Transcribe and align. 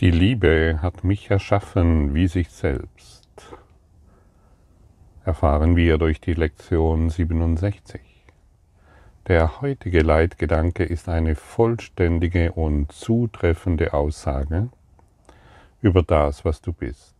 Die 0.00 0.10
Liebe 0.10 0.80
hat 0.82 1.04
mich 1.04 1.30
erschaffen 1.30 2.14
wie 2.14 2.26
sich 2.26 2.50
selbst. 2.50 3.56
Erfahren 5.24 5.74
wir 5.74 5.96
durch 5.96 6.20
die 6.20 6.34
Lektion 6.34 7.08
67. 7.08 8.02
Der 9.26 9.62
heutige 9.62 10.00
Leitgedanke 10.00 10.84
ist 10.84 11.08
eine 11.08 11.34
vollständige 11.34 12.52
und 12.52 12.92
zutreffende 12.92 13.94
Aussage 13.94 14.68
über 15.80 16.02
das, 16.02 16.44
was 16.44 16.60
du 16.60 16.74
bist. 16.74 17.14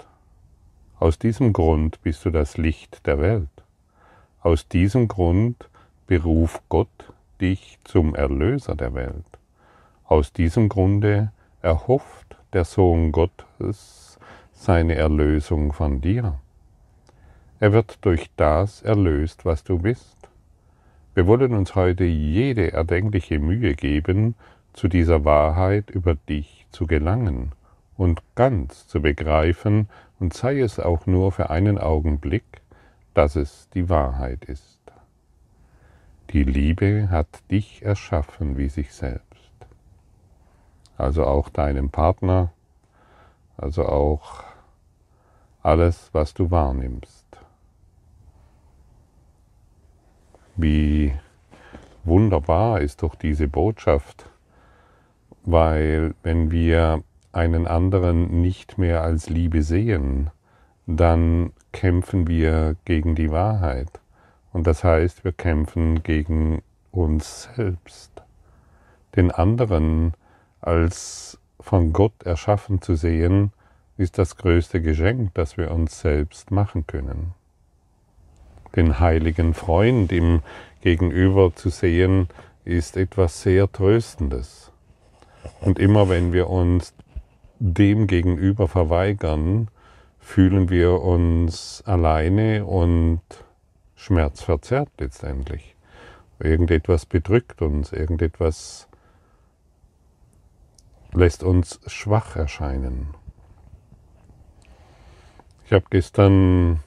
Aus 0.99 1.19
diesem 1.19 1.55
Grund 1.55 2.03
bist 2.03 2.27
du 2.27 2.31
das 2.31 2.59
Licht 2.59 3.07
der 3.07 3.19
Welt. 3.19 3.65
Aus 4.43 4.69
diesem 4.69 5.09
Grund 5.09 5.71
beruft 6.07 6.63
Gott 6.69 7.11
dich 7.41 7.79
zum 7.85 8.15
Erlöser 8.15 8.75
der 8.75 8.93
Welt. 8.93 9.39
Aus 10.05 10.35
diesem 10.35 10.69
Grunde 10.69 11.33
erhofft 11.63 12.37
der 12.57 12.65
Sohn 12.65 13.13
Gottes 13.13 14.19
seine 14.55 14.95
Erlösung 14.95 15.75
von 15.75 16.01
dir. 16.01 16.41
Er 17.61 17.75
wird 17.75 17.99
durch 18.01 18.31
das 18.39 18.81
erlöst, 18.81 19.45
was 19.45 19.63
du 19.63 19.79
bist. 19.79 20.17
Wir 21.15 21.27
wollen 21.27 21.53
uns 21.53 21.75
heute 21.75 22.05
jede 22.05 22.73
erdenkliche 22.73 23.41
Mühe 23.41 23.75
geben, 23.75 24.37
zu 24.73 24.89
dieser 24.89 25.27
Wahrheit 25.27 25.91
über 25.91 26.15
dich 26.15 26.67
zu 26.71 26.87
gelangen 26.87 27.53
und 27.99 28.23
ganz 28.37 28.89
zu 28.89 29.03
begreifen, 29.03 29.91
und 30.19 30.33
sei 30.33 30.61
es 30.61 30.81
auch 30.81 31.05
nur 31.05 31.33
für 31.33 31.51
einen 31.51 31.77
Augenblick, 31.77 32.63
dass 33.13 33.37
es 33.37 33.69
die 33.75 33.91
Wahrheit 33.91 34.47
ist. 34.47 34.81
Die 36.31 36.45
Liebe 36.45 37.11
hat 37.11 37.29
dich 37.51 37.83
erschaffen 37.83 38.57
wie 38.57 38.71
sich 38.71 38.95
selbst 38.95 39.26
also 40.97 41.25
auch 41.25 41.49
deinem 41.49 41.91
Partner, 41.91 42.53
also 43.57 43.87
auch 43.87 44.45
alles, 45.63 46.11
was 46.13 46.35
du 46.35 46.51
wahrnimmst. 46.51 47.27
Wie 50.57 51.13
wunderbar 52.05 52.81
ist 52.81 53.03
doch 53.03 53.15
diese 53.15 53.49
Botschaft, 53.49 54.31
weil 55.45 56.15
wenn 56.23 56.51
wir 56.51 57.03
einen 57.33 57.67
anderen 57.67 58.41
nicht 58.41 58.79
mehr 58.79 59.03
als 59.03 59.29
Liebe 59.29 59.63
sehen, 59.63 60.31
dann 60.87 61.53
kämpfen 61.73 62.27
wir 62.27 62.77
gegen 62.85 63.15
die 63.15 63.31
Wahrheit. 63.31 64.01
Und 64.53 64.67
das 64.67 64.85
heißt, 64.85 65.25
wir 65.25 65.33
kämpfen 65.33 66.03
gegen 66.03 66.63
uns 66.93 67.51
selbst. 67.55 68.23
Den 69.15 69.31
anderen 69.31 70.15
als 70.67 71.39
von 71.61 71.93
Gott 71.93 72.25
erschaffen 72.25 72.83
zu 72.83 72.97
sehen, 72.97 73.53
ist 73.97 74.19
das 74.19 74.37
größte 74.37 74.83
Geschenk, 74.83 75.33
das 75.35 75.57
wir 75.57 75.71
uns 75.71 76.01
selbst 76.01 76.51
machen 76.51 76.87
können. 76.87 77.35
Den 78.75 79.01
heiligen 79.01 79.55
Freund 79.55 80.13
im 80.13 80.43
Gegenüber 80.83 81.55
zu 81.55 81.71
sehen, 81.71 82.29
ist 82.65 82.97
etwas 82.97 83.43
sehr 83.43 83.71
Tröstendes. 83.71 84.73
Und 85.61 85.79
immer 85.79 86.09
wenn 86.09 86.33
wir 86.33 86.51
uns 86.51 86.93
dem 87.59 88.07
gegenüber 88.07 88.69
verweigern, 88.69 89.69
fühlen 90.19 90.69
wir 90.69 91.01
uns 91.01 91.83
alleine 91.87 92.67
und 92.67 93.21
schmerzverzerrt 93.95 94.91
letztendlich. 94.99 95.77
Irgendetwas 96.41 97.07
bedrückt 97.07 97.63
uns, 97.63 97.93
irgendetwas 97.93 98.89
lässt 101.17 101.43
uns 101.43 101.81
schwach 101.87 102.37
erscheinen. 102.37 103.15
Ich 105.65 105.73
habe 105.73 105.87
gestern 105.91 106.81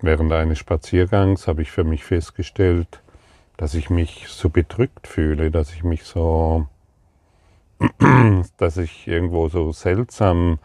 während 0.00 0.32
eines 0.32 0.58
Spaziergangs 0.58 1.48
habe 1.48 1.62
ich 1.62 1.70
für 1.70 1.84
mich 1.84 2.04
festgestellt, 2.04 3.02
dass 3.56 3.74
ich 3.74 3.90
mich 3.90 4.28
so 4.28 4.48
bedrückt 4.48 5.06
fühle, 5.06 5.50
dass 5.50 5.72
ich 5.72 5.82
mich 5.82 6.04
so, 6.04 6.66
dass 8.56 8.76
ich 8.76 9.08
irgendwo 9.08 9.48
so 9.48 9.72
seltsam 9.72 10.58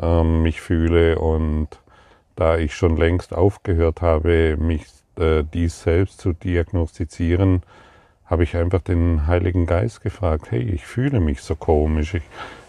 äh, 0.00 0.24
mich 0.24 0.60
fühle 0.60 1.18
und 1.18 1.68
da 2.36 2.56
ich 2.56 2.74
schon 2.74 2.96
längst 2.96 3.34
aufgehört 3.34 4.02
habe, 4.02 4.56
mich 4.58 4.86
äh, 5.16 5.44
dies 5.44 5.82
selbst 5.82 6.20
zu 6.20 6.32
diagnostizieren, 6.32 7.62
habe 8.30 8.44
ich 8.44 8.56
einfach 8.56 8.80
den 8.80 9.26
Heiligen 9.26 9.66
Geist 9.66 10.02
gefragt, 10.02 10.52
hey, 10.52 10.62
ich 10.62 10.86
fühle 10.86 11.18
mich 11.18 11.42
so 11.42 11.56
komisch, 11.56 12.14
ich, 12.14 12.22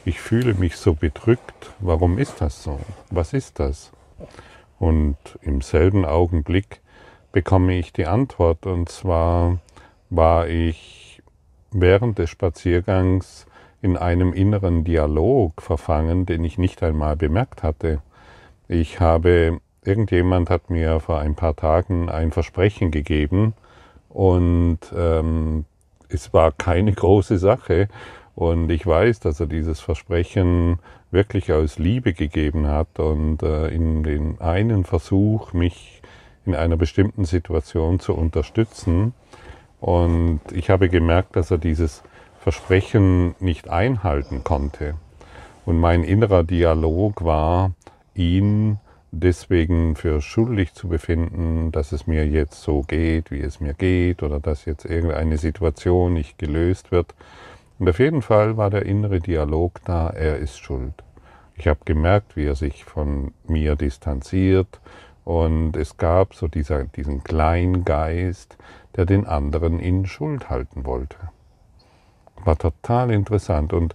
ich 0.03 0.19
fühle 0.19 0.55
mich 0.55 0.75
so 0.75 0.95
bedrückt, 0.95 1.71
warum 1.79 2.17
ist 2.17 2.41
das 2.41 2.63
so? 2.63 2.79
Was 3.11 3.33
ist 3.33 3.59
das? 3.59 3.91
Und 4.79 5.17
im 5.43 5.61
selben 5.61 6.03
Augenblick 6.03 6.81
bekomme 7.31 7.77
ich 7.77 7.93
die 7.93 8.07
Antwort, 8.07 8.65
und 8.65 8.89
zwar 8.89 9.59
war 10.09 10.47
ich 10.47 11.21
während 11.71 12.17
des 12.17 12.31
Spaziergangs 12.31 13.45
in 13.83 13.97
einem 13.97 14.33
inneren 14.33 14.83
Dialog 14.83 15.61
verfangen, 15.61 16.25
den 16.25 16.43
ich 16.43 16.57
nicht 16.57 16.81
einmal 16.81 17.15
bemerkt 17.15 17.61
hatte. 17.61 18.01
Ich 18.67 18.99
habe, 18.99 19.59
irgendjemand 19.83 20.49
hat 20.49 20.71
mir 20.71 20.99
vor 20.99 21.19
ein 21.19 21.35
paar 21.35 21.55
Tagen 21.55 22.09
ein 22.09 22.31
Versprechen 22.31 22.89
gegeben, 22.89 23.53
und 24.13 24.79
ähm, 24.95 25.65
es 26.09 26.33
war 26.33 26.51
keine 26.51 26.93
große 26.93 27.37
Sache. 27.37 27.87
Und 28.35 28.69
ich 28.69 28.85
weiß, 28.85 29.19
dass 29.19 29.39
er 29.39 29.47
dieses 29.47 29.79
Versprechen 29.81 30.79
wirklich 31.11 31.51
aus 31.51 31.77
Liebe 31.77 32.13
gegeben 32.13 32.67
hat 32.67 32.99
und 32.99 33.43
äh, 33.43 33.67
in 33.67 34.03
den 34.03 34.39
einen 34.39 34.85
Versuch, 34.85 35.53
mich 35.53 36.01
in 36.45 36.55
einer 36.55 36.77
bestimmten 36.77 37.25
Situation 37.25 37.99
zu 37.99 38.13
unterstützen. 38.13 39.13
Und 39.79 40.41
ich 40.51 40.69
habe 40.69 40.89
gemerkt, 40.89 41.35
dass 41.35 41.51
er 41.51 41.57
dieses 41.57 42.03
Versprechen 42.39 43.35
nicht 43.39 43.69
einhalten 43.69 44.43
konnte. 44.43 44.95
Und 45.65 45.79
mein 45.79 46.03
innerer 46.03 46.43
Dialog 46.43 47.23
war, 47.23 47.71
ihn 48.15 48.79
deswegen 49.11 49.95
für 49.95 50.21
schuldig 50.21 50.73
zu 50.73 50.87
befinden, 50.87 51.71
dass 51.71 51.91
es 51.91 52.07
mir 52.07 52.27
jetzt 52.27 52.61
so 52.61 52.81
geht, 52.81 53.29
wie 53.29 53.41
es 53.41 53.59
mir 53.59 53.73
geht, 53.73 54.23
oder 54.23 54.39
dass 54.39 54.65
jetzt 54.65 54.85
irgendeine 54.85 55.37
Situation 55.37 56.13
nicht 56.13 56.37
gelöst 56.37 56.91
wird. 56.91 57.13
Und 57.77 57.89
auf 57.89 57.99
jeden 57.99 58.21
Fall 58.21 58.57
war 58.57 58.69
der 58.69 58.85
innere 58.85 59.19
Dialog 59.19 59.81
da, 59.85 60.09
er 60.09 60.37
ist 60.37 60.59
schuld. 60.59 60.93
Ich 61.55 61.67
habe 61.67 61.81
gemerkt, 61.85 62.35
wie 62.35 62.45
er 62.45 62.55
sich 62.55 62.85
von 62.85 63.33
mir 63.47 63.75
distanziert 63.75 64.79
und 65.23 65.75
es 65.77 65.97
gab 65.97 66.33
so 66.33 66.47
dieser, 66.47 66.85
diesen 66.85 67.23
kleinen 67.23 67.85
Geist, 67.85 68.57
der 68.95 69.05
den 69.05 69.27
anderen 69.27 69.79
in 69.79 70.05
Schuld 70.05 70.49
halten 70.49 70.85
wollte. 70.85 71.17
War 72.43 72.57
total 72.57 73.11
interessant 73.11 73.73
und 73.73 73.93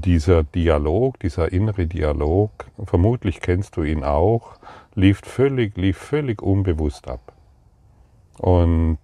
dieser 0.00 0.42
Dialog, 0.42 1.18
dieser 1.20 1.52
innere 1.52 1.86
Dialog, 1.86 2.50
vermutlich 2.84 3.40
kennst 3.40 3.76
du 3.76 3.82
ihn 3.82 4.04
auch, 4.04 4.54
lief 4.94 5.20
völlig, 5.20 5.76
lief 5.76 5.96
völlig 5.98 6.42
unbewusst 6.42 7.08
ab. 7.08 7.32
Und 8.38 8.98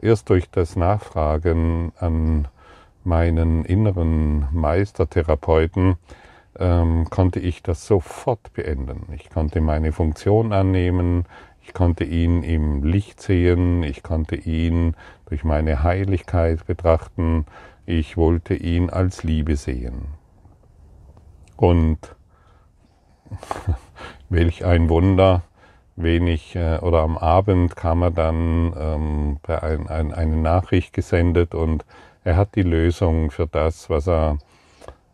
erst 0.00 0.28
durch 0.30 0.50
das 0.50 0.76
Nachfragen 0.76 1.92
an 1.98 2.48
meinen 3.04 3.64
inneren 3.64 4.48
Meistertherapeuten 4.52 5.96
ähm, 6.58 7.06
konnte 7.08 7.40
ich 7.40 7.62
das 7.62 7.86
sofort 7.86 8.52
beenden. 8.52 9.12
Ich 9.14 9.30
konnte 9.30 9.60
meine 9.60 9.92
Funktion 9.92 10.52
annehmen, 10.52 11.24
ich 11.70 11.74
konnte 11.74 12.02
ihn 12.02 12.42
im 12.42 12.82
Licht 12.82 13.20
sehen, 13.22 13.84
ich 13.84 14.02
konnte 14.02 14.34
ihn 14.34 14.96
durch 15.26 15.44
meine 15.44 15.84
Heiligkeit 15.84 16.66
betrachten, 16.66 17.46
ich 17.86 18.16
wollte 18.16 18.54
ihn 18.54 18.90
als 18.90 19.22
Liebe 19.22 19.54
sehen. 19.54 20.08
Und 21.56 22.16
welch 24.30 24.64
ein 24.64 24.88
Wunder, 24.88 25.42
wenig 25.94 26.56
äh, 26.56 26.78
oder 26.78 27.02
am 27.02 27.16
Abend 27.16 27.76
kam 27.76 28.02
er 28.02 28.10
dann 28.10 28.74
ähm, 28.76 29.38
ein, 29.46 29.86
ein, 29.86 30.12
eine 30.12 30.36
Nachricht 30.36 30.92
gesendet 30.92 31.54
und 31.54 31.84
er 32.24 32.36
hat 32.36 32.56
die 32.56 32.62
Lösung 32.62 33.30
für 33.30 33.46
das, 33.46 33.88
was 33.88 34.08
er, 34.08 34.38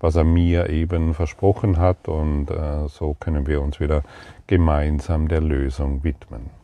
was 0.01 0.17
er 0.17 0.25
mir 0.25 0.71
eben 0.71 1.13
versprochen 1.13 1.77
hat 1.77 2.09
und 2.09 2.51
äh, 2.51 2.89
so 2.89 3.15
können 3.21 3.47
wir 3.47 3.61
uns 3.61 3.79
wieder 3.79 4.03
gemeinsam 4.47 5.29
der 5.29 5.43
Lösung 5.43 6.03
widmen. 6.03 6.56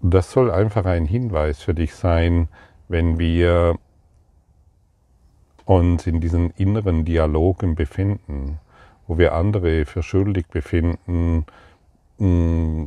Das 0.00 0.30
soll 0.30 0.50
einfach 0.50 0.84
ein 0.84 1.06
Hinweis 1.06 1.62
für 1.62 1.74
dich 1.74 1.94
sein, 1.94 2.48
wenn 2.88 3.18
wir 3.18 3.76
uns 5.64 6.06
in 6.06 6.20
diesen 6.20 6.50
inneren 6.52 7.04
Dialogen 7.04 7.74
befinden, 7.74 8.58
wo 9.06 9.18
wir 9.18 9.34
andere 9.34 9.84
für 9.84 10.02
schuldig 10.02 10.46
befinden, 10.48 11.44
mm, 12.18 12.86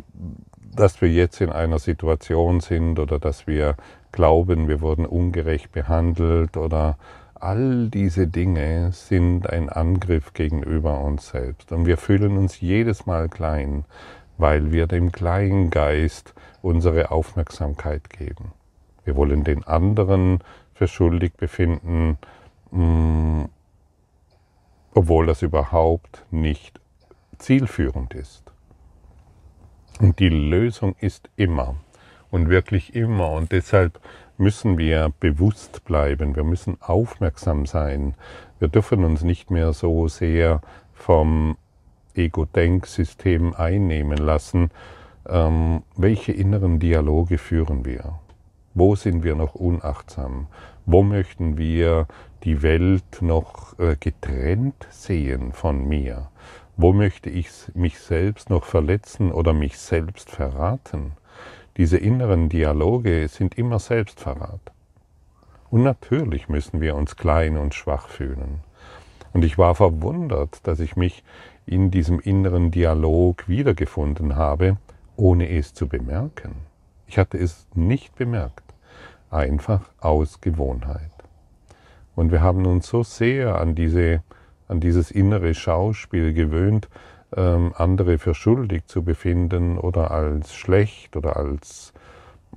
dass 0.75 1.01
wir 1.01 1.09
jetzt 1.09 1.41
in 1.41 1.51
einer 1.51 1.79
Situation 1.79 2.61
sind 2.61 2.97
oder 2.97 3.19
dass 3.19 3.45
wir 3.45 3.75
glauben, 4.11 4.67
wir 4.67 4.81
wurden 4.81 5.05
ungerecht 5.05 5.71
behandelt 5.71 6.57
oder 6.57 6.97
All 7.41 7.89
diese 7.89 8.27
Dinge 8.27 8.91
sind 8.91 9.49
ein 9.49 9.69
Angriff 9.69 10.33
gegenüber 10.33 11.01
uns 11.01 11.29
selbst. 11.29 11.71
Und 11.71 11.87
wir 11.87 11.97
fühlen 11.97 12.37
uns 12.37 12.61
jedes 12.61 13.07
Mal 13.07 13.29
klein, 13.29 13.83
weil 14.37 14.71
wir 14.71 14.85
dem 14.85 15.11
kleinen 15.11 15.71
Geist 15.71 16.35
unsere 16.61 17.11
Aufmerksamkeit 17.11 18.09
geben. 18.09 18.53
Wir 19.03 19.15
wollen 19.15 19.43
den 19.43 19.63
anderen 19.63 20.39
für 20.73 20.87
schuldig 20.87 21.33
befinden, 21.33 22.17
mm, 22.71 23.45
obwohl 24.93 25.25
das 25.25 25.41
überhaupt 25.41 26.25
nicht 26.31 26.79
zielführend 27.37 28.13
ist. 28.13 28.43
Und 29.99 30.19
die 30.19 30.29
Lösung 30.29 30.95
ist 30.99 31.29
immer 31.35 31.75
und 32.31 32.49
wirklich 32.49 32.95
immer. 32.95 33.31
Und 33.31 33.51
deshalb 33.51 33.99
müssen 34.37 34.77
wir 34.77 35.13
bewusst 35.19 35.85
bleiben, 35.85 36.35
wir 36.35 36.43
müssen 36.43 36.77
aufmerksam 36.81 37.65
sein. 37.65 38.15
Wir 38.59 38.67
dürfen 38.67 39.03
uns 39.03 39.21
nicht 39.21 39.51
mehr 39.51 39.73
so 39.73 40.07
sehr 40.07 40.61
vom 40.93 41.57
Ego-Denksystem 42.15 43.53
einnehmen 43.53 44.17
lassen. 44.17 44.71
Ähm, 45.27 45.83
welche 45.95 46.31
inneren 46.31 46.79
Dialoge 46.79 47.37
führen 47.37 47.85
wir? 47.85 48.19
Wo 48.73 48.95
sind 48.95 49.23
wir 49.23 49.35
noch 49.35 49.55
unachtsam? 49.55 50.47
Wo 50.85 51.03
möchten 51.03 51.57
wir 51.57 52.07
die 52.43 52.61
Welt 52.61 53.21
noch 53.21 53.77
äh, 53.79 53.95
getrennt 53.99 54.87
sehen 54.89 55.51
von 55.51 55.87
mir? 55.87 56.29
Wo 56.77 56.93
möchte 56.93 57.29
ich 57.29 57.49
mich 57.73 57.99
selbst 57.99 58.49
noch 58.49 58.63
verletzen 58.63 59.31
oder 59.31 59.53
mich 59.53 59.77
selbst 59.77 60.29
verraten? 60.29 61.11
Diese 61.77 61.97
inneren 61.97 62.49
Dialoge 62.49 63.27
sind 63.27 63.57
immer 63.57 63.79
Selbstverrat. 63.79 64.71
Und 65.69 65.83
natürlich 65.83 66.49
müssen 66.49 66.81
wir 66.81 66.95
uns 66.95 67.15
klein 67.15 67.57
und 67.57 67.73
schwach 67.73 68.07
fühlen. 68.07 68.61
Und 69.33 69.45
ich 69.45 69.57
war 69.57 69.75
verwundert, 69.75 70.65
dass 70.67 70.79
ich 70.79 70.95
mich 70.95 71.23
in 71.65 71.91
diesem 71.91 72.19
inneren 72.19 72.71
Dialog 72.71 73.47
wiedergefunden 73.47 74.35
habe, 74.35 74.77
ohne 75.15 75.49
es 75.49 75.73
zu 75.73 75.87
bemerken. 75.87 76.55
Ich 77.07 77.17
hatte 77.17 77.37
es 77.37 77.67
nicht 77.75 78.15
bemerkt, 78.15 78.73
einfach 79.29 79.81
aus 79.99 80.41
Gewohnheit. 80.41 81.11
Und 82.15 82.31
wir 82.31 82.41
haben 82.41 82.65
uns 82.65 82.87
so 82.87 83.03
sehr 83.03 83.59
an, 83.59 83.75
diese, 83.75 84.23
an 84.67 84.79
dieses 84.79 85.11
innere 85.11 85.53
Schauspiel 85.53 86.33
gewöhnt, 86.33 86.89
ähm, 87.35 87.73
andere 87.75 88.17
für 88.17 88.33
schuldig 88.33 88.85
zu 88.87 89.03
befinden 89.03 89.77
oder 89.77 90.11
als 90.11 90.53
schlecht 90.53 91.15
oder 91.15 91.37
als, 91.37 91.93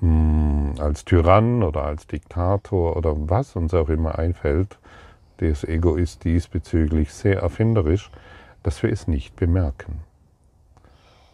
mh, 0.01 0.09
mm, 0.09 0.75
als 0.81 1.05
Tyrann 1.05 1.63
oder 1.63 1.85
als 1.85 2.07
Diktator 2.07 2.97
oder 2.97 3.15
was 3.17 3.57
uns 3.57 3.75
auch 3.75 3.89
immer 3.89 4.19
einfällt. 4.19 4.79
Das 5.39 5.65
Ego 5.65 5.97
ist 5.97 6.25
diesbezüglich 6.25 7.13
sehr 7.13 7.41
erfinderisch, 7.41 8.11
dass 8.63 8.83
wir 8.83 8.91
es 8.91 9.09
nicht 9.09 9.37
bemerken. 9.37 10.01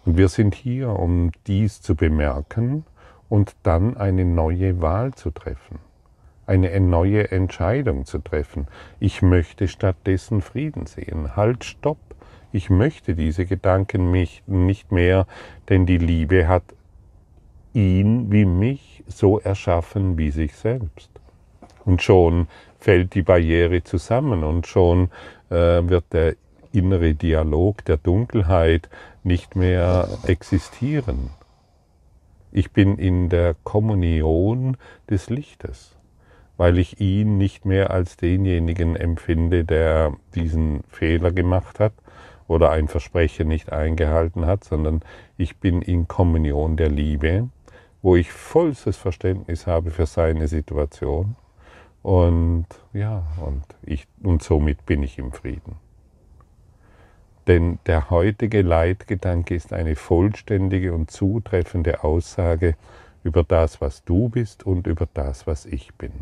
Und 0.04 0.16
wir 0.16 0.28
sind 0.28 0.54
hier, 0.54 0.90
um 0.90 1.30
dies 1.46 1.82
zu 1.82 1.94
bemerken 1.94 2.84
und 3.28 3.54
dann 3.62 3.96
eine 3.96 4.24
neue 4.24 4.80
Wahl 4.80 5.14
zu 5.14 5.30
treffen, 5.30 5.78
eine 6.46 6.78
neue 6.80 7.30
Entscheidung 7.30 8.06
zu 8.06 8.18
treffen. 8.18 8.66
Ich 8.98 9.22
möchte 9.22 9.68
stattdessen 9.68 10.40
Frieden 10.40 10.86
sehen. 10.86 11.36
Halt, 11.36 11.64
stopp. 11.64 11.98
Ich 12.52 12.70
möchte 12.70 13.14
diese 13.14 13.46
Gedanken 13.46 14.10
mich 14.10 14.42
nicht 14.46 14.90
mehr, 14.90 15.26
denn 15.68 15.86
die 15.86 15.98
Liebe 15.98 16.48
hat 16.48 16.64
ihn 17.72 18.32
wie 18.32 18.44
mich 18.44 19.04
so 19.06 19.38
erschaffen 19.38 20.18
wie 20.18 20.30
sich 20.30 20.56
selbst. 20.56 21.10
Und 21.84 22.02
schon 22.02 22.48
fällt 22.78 23.14
die 23.14 23.22
Barriere 23.22 23.84
zusammen 23.84 24.42
und 24.42 24.66
schon 24.66 25.10
äh, 25.50 25.54
wird 25.88 26.04
der 26.12 26.34
innere 26.72 27.14
Dialog 27.14 27.84
der 27.84 27.96
Dunkelheit 27.96 28.88
nicht 29.22 29.56
mehr 29.56 30.08
existieren. 30.26 31.30
Ich 32.52 32.72
bin 32.72 32.96
in 32.96 33.28
der 33.28 33.54
Kommunion 33.62 34.76
des 35.08 35.30
Lichtes, 35.30 35.96
weil 36.56 36.78
ich 36.78 37.00
ihn 37.00 37.38
nicht 37.38 37.64
mehr 37.64 37.90
als 37.90 38.16
denjenigen 38.16 38.96
empfinde, 38.96 39.64
der 39.64 40.14
diesen 40.34 40.82
Fehler 40.88 41.30
gemacht 41.30 41.78
hat, 41.78 41.92
oder 42.48 42.70
ein 42.70 42.88
Versprechen 42.88 43.46
nicht 43.46 43.70
eingehalten 43.70 44.44
hat, 44.44 44.64
sondern 44.64 45.02
ich 45.36 45.58
bin 45.58 45.82
in 45.82 46.08
Kommunion 46.08 46.76
der 46.76 46.88
Liebe, 46.88 47.48
wo 48.02 48.16
ich 48.16 48.32
vollstes 48.32 48.96
Verständnis 48.96 49.68
habe 49.68 49.92
für 49.92 50.06
seine 50.06 50.48
Situation 50.48 51.36
und 52.02 52.66
ja, 52.92 53.22
und 53.40 53.62
ich 53.82 54.08
und 54.22 54.42
somit 54.42 54.84
bin 54.84 55.04
ich 55.04 55.18
im 55.18 55.30
Frieden. 55.30 55.76
Denn 57.46 57.78
der 57.86 58.10
heutige 58.10 58.62
Leitgedanke 58.62 59.54
ist 59.54 59.72
eine 59.72 59.96
vollständige 59.96 60.92
und 60.92 61.10
zutreffende 61.10 62.04
Aussage 62.04 62.76
über 63.24 63.42
das, 63.44 63.80
was 63.80 64.04
du 64.04 64.28
bist 64.28 64.64
und 64.64 64.86
über 64.86 65.08
das, 65.12 65.46
was 65.46 65.66
ich 65.66 65.94
bin. 65.94 66.12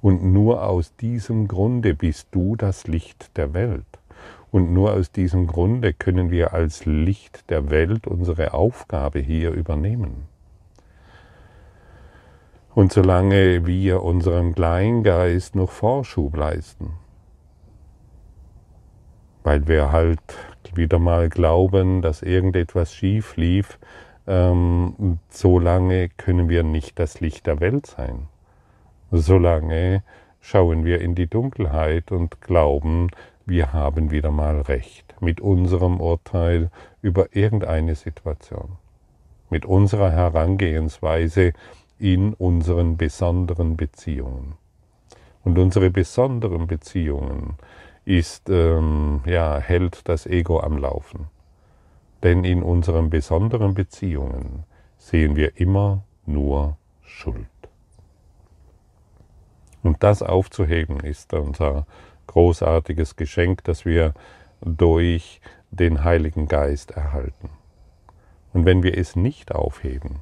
Und 0.00 0.22
nur 0.22 0.66
aus 0.66 0.94
diesem 0.96 1.48
Grunde 1.48 1.94
bist 1.94 2.28
du 2.32 2.56
das 2.56 2.86
Licht 2.86 3.36
der 3.36 3.54
Welt. 3.54 3.86
Und 4.50 4.72
nur 4.72 4.92
aus 4.92 5.10
diesem 5.10 5.46
Grunde 5.46 5.92
können 5.92 6.30
wir 6.30 6.52
als 6.52 6.84
Licht 6.84 7.50
der 7.50 7.70
Welt 7.70 8.06
unsere 8.06 8.54
Aufgabe 8.54 9.18
hier 9.18 9.50
übernehmen. 9.50 10.28
Und 12.74 12.92
solange 12.92 13.66
wir 13.66 14.02
unserem 14.02 14.54
Kleingeist 14.54 15.54
noch 15.54 15.70
Vorschub 15.70 16.36
leisten, 16.36 16.94
weil 19.44 19.68
wir 19.68 19.92
halt 19.92 20.20
wieder 20.74 20.98
mal 20.98 21.28
glauben, 21.28 22.02
dass 22.02 22.22
irgendetwas 22.22 22.92
schief 22.92 23.36
lief, 23.36 23.78
ähm, 24.26 25.18
solange 25.28 26.08
können 26.08 26.48
wir 26.48 26.62
nicht 26.62 26.98
das 26.98 27.20
Licht 27.20 27.46
der 27.46 27.60
Welt 27.60 27.86
sein. 27.86 28.26
Solange 29.12 30.02
schauen 30.40 30.84
wir 30.84 31.00
in 31.00 31.14
die 31.14 31.28
Dunkelheit 31.28 32.10
und 32.10 32.40
glauben, 32.40 33.10
wir 33.46 33.72
haben 33.72 34.10
wieder 34.10 34.30
mal 34.30 34.62
recht 34.62 35.14
mit 35.20 35.40
unserem 35.40 36.00
Urteil 36.00 36.70
über 37.02 37.36
irgendeine 37.36 37.94
Situation, 37.94 38.78
mit 39.50 39.66
unserer 39.66 40.10
Herangehensweise 40.10 41.52
in 41.98 42.32
unseren 42.34 42.96
besonderen 42.96 43.76
Beziehungen. 43.76 44.54
Und 45.44 45.58
unsere 45.58 45.90
besonderen 45.90 46.66
Beziehungen 46.66 47.58
ist, 48.04 48.50
ähm, 48.50 49.20
ja, 49.26 49.58
hält 49.58 50.08
das 50.08 50.26
Ego 50.26 50.60
am 50.60 50.78
Laufen. 50.78 51.28
Denn 52.22 52.44
in 52.44 52.62
unseren 52.62 53.10
besonderen 53.10 53.74
Beziehungen 53.74 54.64
sehen 54.98 55.36
wir 55.36 55.60
immer 55.60 56.04
nur 56.26 56.76
Schuld. 57.02 57.46
Und 59.82 60.02
das 60.02 60.22
aufzuheben 60.22 61.00
ist 61.00 61.34
unser 61.34 61.86
großartiges 62.26 63.16
Geschenk, 63.16 63.64
das 63.64 63.84
wir 63.84 64.14
durch 64.64 65.40
den 65.70 66.04
Heiligen 66.04 66.48
Geist 66.48 66.92
erhalten. 66.92 67.50
Und 68.54 68.64
wenn 68.64 68.82
wir 68.82 68.96
es 68.96 69.16
nicht 69.16 69.54
aufheben, 69.54 70.20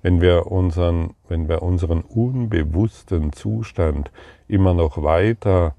wenn 0.00 0.20
wir 0.20 0.46
unseren, 0.46 1.14
wenn 1.28 1.48
wir 1.48 1.62
unseren 1.62 2.02
unbewussten 2.02 3.32
Zustand 3.32 4.10
immer 4.48 4.72
noch 4.72 5.02
weiter 5.02 5.74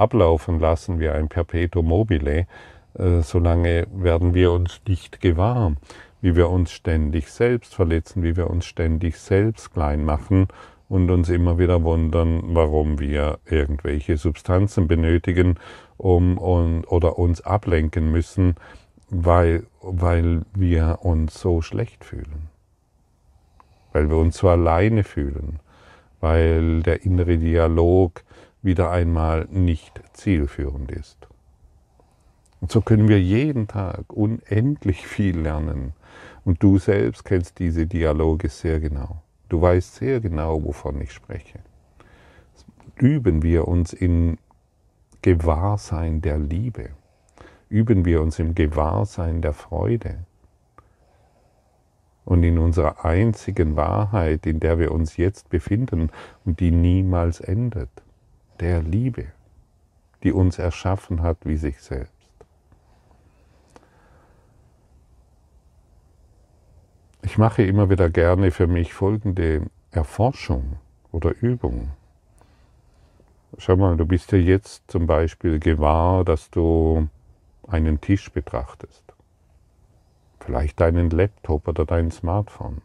ablaufen 0.00 0.58
lassen 0.58 0.98
wie 0.98 1.08
ein 1.08 1.28
Perpetuum 1.28 1.86
mobile, 1.86 2.46
äh, 2.98 3.20
solange 3.22 3.86
werden 3.92 4.34
wir 4.34 4.52
uns 4.52 4.80
nicht 4.86 5.20
gewahr, 5.20 5.74
wie 6.20 6.36
wir 6.36 6.50
uns 6.50 6.72
ständig 6.72 7.30
selbst 7.30 7.74
verletzen, 7.74 8.22
wie 8.22 8.36
wir 8.36 8.50
uns 8.50 8.66
ständig 8.66 9.16
selbst 9.18 9.72
klein 9.72 10.04
machen 10.04 10.48
und 10.88 11.10
uns 11.10 11.28
immer 11.28 11.58
wieder 11.58 11.82
wundern, 11.84 12.42
warum 12.54 12.98
wir 12.98 13.38
irgendwelche 13.46 14.16
Substanzen 14.16 14.88
benötigen 14.88 15.58
um, 15.96 16.36
und, 16.36 16.84
oder 16.86 17.18
uns 17.18 17.42
ablenken 17.42 18.10
müssen, 18.10 18.56
weil, 19.08 19.64
weil 19.82 20.42
wir 20.54 20.98
uns 21.02 21.40
so 21.40 21.62
schlecht 21.62 22.04
fühlen, 22.04 22.48
weil 23.92 24.08
wir 24.08 24.16
uns 24.16 24.36
so 24.38 24.48
alleine 24.48 25.04
fühlen, 25.04 25.60
weil 26.20 26.82
der 26.82 27.04
innere 27.04 27.38
Dialog 27.38 28.22
wieder 28.62 28.90
einmal 28.90 29.46
nicht 29.50 30.00
zielführend 30.12 30.90
ist. 30.92 31.28
Und 32.60 32.70
so 32.70 32.80
können 32.82 33.08
wir 33.08 33.20
jeden 33.20 33.68
Tag 33.68 34.12
unendlich 34.12 35.06
viel 35.06 35.38
lernen. 35.38 35.94
Und 36.44 36.62
du 36.62 36.78
selbst 36.78 37.24
kennst 37.24 37.58
diese 37.58 37.86
Dialoge 37.86 38.48
sehr 38.48 38.80
genau. 38.80 39.22
Du 39.48 39.60
weißt 39.60 39.96
sehr 39.96 40.20
genau, 40.20 40.62
wovon 40.62 41.00
ich 41.00 41.12
spreche. 41.12 41.60
Üben 42.96 43.42
wir 43.42 43.66
uns 43.66 43.92
im 43.92 44.36
Gewahrsein 45.22 46.20
der 46.20 46.38
Liebe. 46.38 46.90
Üben 47.68 48.04
wir 48.04 48.20
uns 48.20 48.38
im 48.38 48.54
Gewahrsein 48.54 49.42
der 49.42 49.54
Freude. 49.54 50.18
Und 52.24 52.42
in 52.42 52.58
unserer 52.58 53.04
einzigen 53.04 53.76
Wahrheit, 53.76 54.46
in 54.46 54.60
der 54.60 54.78
wir 54.78 54.92
uns 54.92 55.16
jetzt 55.16 55.48
befinden 55.48 56.10
und 56.44 56.60
die 56.60 56.70
niemals 56.70 57.40
endet. 57.40 57.90
Der 58.60 58.82
Liebe, 58.82 59.26
die 60.22 60.32
uns 60.32 60.58
erschaffen 60.58 61.22
hat 61.22 61.38
wie 61.44 61.56
sich 61.56 61.80
selbst. 61.80 62.14
Ich 67.22 67.38
mache 67.38 67.62
immer 67.62 67.90
wieder 67.90 68.10
gerne 68.10 68.50
für 68.50 68.66
mich 68.66 68.92
folgende 68.92 69.66
Erforschung 69.90 70.76
oder 71.12 71.34
Übung. 71.40 71.90
Schau 73.58 73.76
mal, 73.76 73.96
du 73.96 74.06
bist 74.06 74.32
ja 74.32 74.38
jetzt 74.38 74.90
zum 74.90 75.06
Beispiel 75.06 75.58
gewahr, 75.58 76.24
dass 76.24 76.50
du 76.50 77.08
einen 77.66 78.00
Tisch 78.00 78.30
betrachtest. 78.30 79.04
Vielleicht 80.40 80.80
deinen 80.80 81.10
Laptop 81.10 81.68
oder 81.68 81.84
dein 81.84 82.10
Smartphone. 82.10 82.82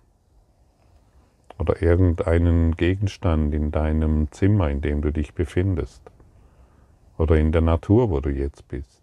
Oder 1.57 1.81
irgendeinen 1.81 2.75
Gegenstand 2.75 3.53
in 3.53 3.71
deinem 3.71 4.31
Zimmer, 4.31 4.69
in 4.69 4.81
dem 4.81 5.01
du 5.01 5.11
dich 5.11 5.33
befindest. 5.33 6.01
Oder 7.17 7.37
in 7.37 7.51
der 7.51 7.61
Natur, 7.61 8.09
wo 8.09 8.19
du 8.19 8.29
jetzt 8.29 8.67
bist. 8.67 9.01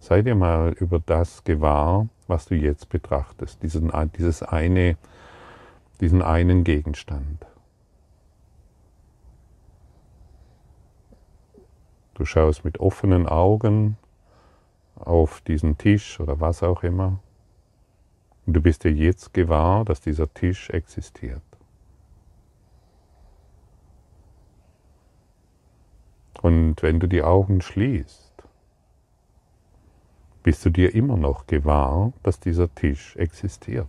Sei 0.00 0.22
dir 0.22 0.34
mal 0.34 0.72
über 0.72 1.00
das 1.00 1.44
gewahr, 1.44 2.08
was 2.26 2.46
du 2.46 2.54
jetzt 2.54 2.88
betrachtest, 2.88 3.62
diesen, 3.62 3.92
dieses 4.18 4.42
eine, 4.42 4.96
diesen 6.00 6.22
einen 6.22 6.64
Gegenstand. 6.64 7.46
Du 12.14 12.24
schaust 12.24 12.64
mit 12.64 12.80
offenen 12.80 13.26
Augen 13.26 13.96
auf 14.94 15.40
diesen 15.40 15.78
Tisch 15.78 16.20
oder 16.20 16.40
was 16.40 16.62
auch 16.62 16.82
immer. 16.82 17.18
Und 18.46 18.52
du 18.54 18.60
bist 18.60 18.84
dir 18.84 18.92
jetzt 18.92 19.32
gewahr, 19.32 19.84
dass 19.84 20.00
dieser 20.00 20.32
Tisch 20.32 20.70
existiert. 20.70 21.42
Und 26.42 26.82
wenn 26.82 27.00
du 27.00 27.06
die 27.06 27.22
Augen 27.22 27.62
schließt, 27.62 28.34
bist 30.42 30.62
du 30.66 30.70
dir 30.70 30.94
immer 30.94 31.16
noch 31.16 31.46
gewahr, 31.46 32.12
dass 32.22 32.38
dieser 32.38 32.72
Tisch 32.74 33.16
existiert. 33.16 33.88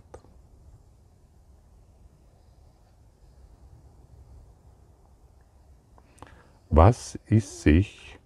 Was 6.70 7.18
ist 7.26 7.60
sich 7.60 8.18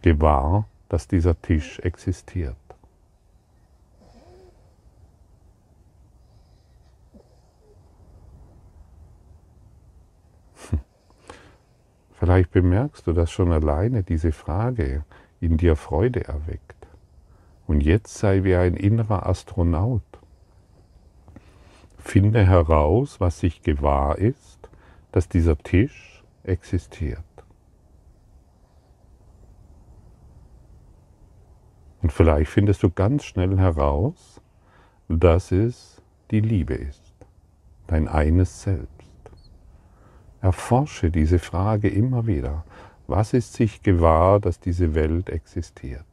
gewahr, 0.00 0.66
dass 0.88 1.08
dieser 1.08 1.40
Tisch 1.40 1.78
existiert? 1.80 2.56
Vielleicht 12.18 12.50
bemerkst 12.50 13.06
du, 13.06 13.12
dass 13.12 13.30
schon 13.30 13.52
alleine 13.52 14.02
diese 14.02 14.32
Frage 14.32 15.04
in 15.40 15.56
dir 15.56 15.76
Freude 15.76 16.26
erweckt. 16.26 16.74
Und 17.68 17.82
jetzt 17.82 18.18
sei 18.18 18.42
wie 18.42 18.56
ein 18.56 18.74
innerer 18.74 19.26
Astronaut. 19.26 20.02
Finde 21.98 22.44
heraus, 22.44 23.20
was 23.20 23.38
sich 23.38 23.62
gewahr 23.62 24.18
ist, 24.18 24.58
dass 25.12 25.28
dieser 25.28 25.56
Tisch 25.58 26.24
existiert. 26.42 27.27
Und 32.02 32.12
vielleicht 32.12 32.50
findest 32.50 32.82
du 32.82 32.90
ganz 32.90 33.24
schnell 33.24 33.58
heraus, 33.58 34.40
dass 35.08 35.52
es 35.52 36.02
die 36.30 36.40
Liebe 36.40 36.74
ist, 36.74 37.14
dein 37.86 38.08
eines 38.08 38.62
Selbst. 38.62 38.88
Erforsche 40.40 41.10
diese 41.10 41.38
Frage 41.38 41.88
immer 41.88 42.26
wieder. 42.26 42.64
Was 43.06 43.32
ist 43.32 43.54
sich 43.54 43.82
gewahr, 43.82 44.38
dass 44.38 44.60
diese 44.60 44.94
Welt 44.94 45.30
existiert? 45.30 46.04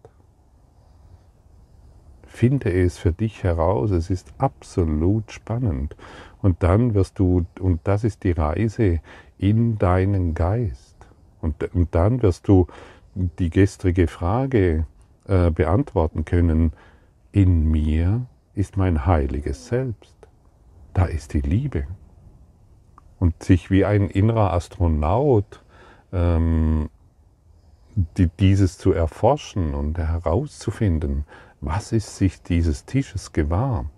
Finde 2.25 2.72
es 2.72 2.98
für 2.98 3.12
dich 3.12 3.44
heraus, 3.44 3.92
es 3.92 4.10
ist 4.10 4.34
absolut 4.38 5.32
spannend. 5.32 5.96
Und 6.42 6.63
dann 6.63 6.94
wirst 6.94 7.20
du, 7.20 7.46
und 7.60 7.82
das 7.84 8.04
ist 8.04 8.24
die 8.24 8.32
Reise 8.32 9.01
in 9.38 9.77
deinen 9.77 10.34
Geist. 10.34 10.96
Und, 11.42 11.74
und 11.74 11.94
dann 11.94 12.22
wirst 12.22 12.48
du 12.48 12.68
die 13.13 13.50
gestrige 13.50 14.08
Frage 14.08 14.86
äh, 15.27 15.51
beantworten 15.51 16.25
können, 16.25 16.74
in 17.32 17.70
mir 17.70 18.25
ist 18.53 18.77
mein 18.77 19.05
heiliges 19.05 19.67
Selbst. 19.67 20.15
Da 20.94 21.05
ist 21.05 21.34
die 21.34 21.41
Liebe 21.41 21.88
und 23.20 23.44
sich 23.44 23.70
wie 23.70 23.86
ein 23.86 24.10
innerer 24.10 24.53
Astronaut 24.53 25.63
ähm, 26.13 26.89
die, 27.96 28.27
dieses 28.27 28.77
zu 28.77 28.91
erforschen 28.91 29.74
und 29.74 29.98
herauszufinden, 29.98 31.25
was 31.62 31.91
ist 31.91 32.17
sich 32.17 32.41
dieses 32.41 32.86
Tisches 32.86 33.34
gewahr, 33.34 33.89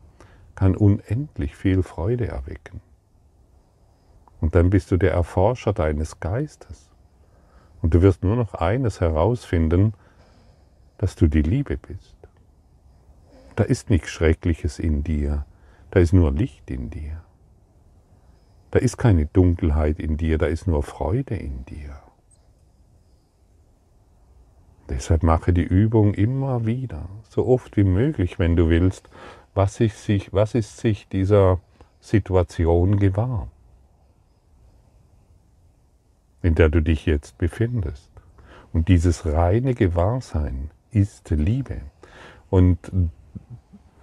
kann 0.55 0.75
unendlich 0.75 1.55
viel 1.55 1.83
Freude 1.83 2.27
erwecken. 2.27 2.81
Und 4.39 4.55
dann 4.55 4.69
bist 4.69 4.91
du 4.91 4.97
der 4.97 5.11
Erforscher 5.11 5.73
deines 5.73 6.19
Geistes. 6.19 6.89
Und 7.81 7.93
du 7.93 8.01
wirst 8.01 8.23
nur 8.23 8.35
noch 8.35 8.53
eines 8.53 9.01
herausfinden, 9.01 9.93
dass 10.97 11.15
du 11.15 11.27
die 11.27 11.41
Liebe 11.41 11.77
bist. 11.77 12.15
Da 13.55 13.63
ist 13.63 13.89
nichts 13.89 14.09
Schreckliches 14.09 14.79
in 14.79 15.03
dir, 15.03 15.45
da 15.91 15.99
ist 15.99 16.13
nur 16.13 16.31
Licht 16.31 16.69
in 16.69 16.89
dir. 16.89 17.23
Da 18.71 18.79
ist 18.79 18.97
keine 18.97 19.25
Dunkelheit 19.25 19.99
in 19.99 20.17
dir, 20.17 20.37
da 20.37 20.45
ist 20.45 20.67
nur 20.67 20.83
Freude 20.83 21.35
in 21.35 21.65
dir. 21.65 22.01
Deshalb 24.89 25.23
mache 25.23 25.53
die 25.53 25.63
Übung 25.63 26.13
immer 26.13 26.65
wieder, 26.65 27.09
so 27.29 27.45
oft 27.45 27.75
wie 27.77 27.83
möglich, 27.83 28.39
wenn 28.39 28.55
du 28.55 28.69
willst, 28.69 29.09
was 29.53 29.79
ist 29.79 30.03
sich, 30.03 30.33
was 30.33 30.55
ist 30.55 30.77
sich 30.77 31.07
dieser 31.07 31.59
Situation 31.99 32.99
gewahr, 32.99 33.49
in 36.41 36.55
der 36.55 36.69
du 36.69 36.81
dich 36.81 37.05
jetzt 37.05 37.37
befindest. 37.37 38.11
Und 38.71 38.87
dieses 38.87 39.25
reine 39.25 39.73
Gewahrsein 39.73 40.69
ist 40.91 41.29
Liebe. 41.29 41.81
Und 42.49 42.91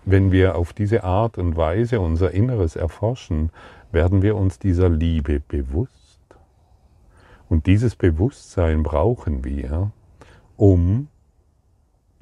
wenn 0.04 0.32
wir 0.32 0.56
auf 0.56 0.72
diese 0.72 1.04
Art 1.04 1.38
und 1.38 1.56
Weise 1.56 2.00
unser 2.00 2.32
Inneres 2.32 2.76
erforschen, 2.76 3.50
werden 3.90 4.22
wir 4.22 4.36
uns 4.36 4.58
dieser 4.58 4.88
Liebe 4.88 5.40
bewusst. 5.40 6.20
Und 7.48 7.66
dieses 7.66 7.96
Bewusstsein 7.96 8.82
brauchen 8.82 9.44
wir, 9.44 9.92
um 10.56 11.08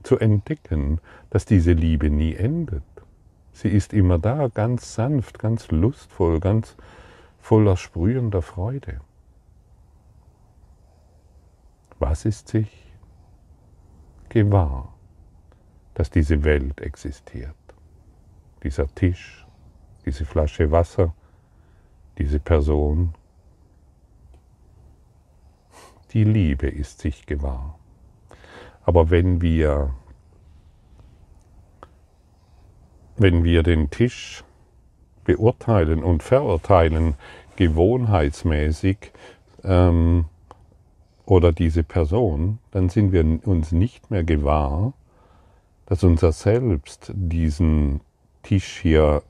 zu 0.03 0.19
entdecken, 0.19 1.01
dass 1.31 1.45
diese 1.45 1.73
Liebe 1.73 2.11
nie 2.11 2.35
endet. 2.35 2.83
Sie 3.53 3.69
ist 3.69 3.93
immer 3.93 4.19
da, 4.19 4.49
ganz 4.49 4.95
sanft, 4.95 5.39
ganz 5.39 5.71
lustvoll, 5.71 6.41
ganz 6.41 6.77
voller 7.39 7.77
sprühender 7.77 8.43
Freude. 8.43 9.01
Was 11.99 12.25
ist 12.25 12.49
sich 12.49 12.82
gewahr, 14.33 14.95
dass 15.95 16.11
diese 16.11 16.43
Welt 16.43 16.81
existiert? 16.81 17.55
Dieser 18.63 18.89
Tisch, 18.95 19.47
diese 20.07 20.25
Flasche 20.25 20.71
Wasser, 20.71 21.15
diese 22.19 22.41
Person. 22.41 23.15
Die 26.13 26.25
Liebe 26.25 26.69
ist 26.69 27.01
sich 27.01 27.27
gewahr. 27.27 27.79
Aber 28.85 29.11
wenn 29.11 29.43
wir, 29.43 29.95
wenn 33.17 33.45
wir 33.45 33.63
den 33.63 33.91
Tisch 33.91 34.45
beurteilen 35.25 36.03
und 36.03 36.23
verurteilen, 36.23 37.15
gewohnheitsmäßig, 37.57 39.13
ähm, 39.63 40.25
oder 41.27 41.53
diese 41.53 41.83
Person, 41.83 42.59
dann 42.71 42.89
sind 42.89 43.13
wir 43.13 43.25
uns 43.47 43.73
nicht 43.73 44.11
mehr 44.11 44.25
gewahr, 44.25 44.93
dass 45.87 46.05
unser 46.05 46.33
Selbst 46.33 47.13
diesen 47.15 48.01
Tisch 48.43 48.79
hier, 48.81 49.23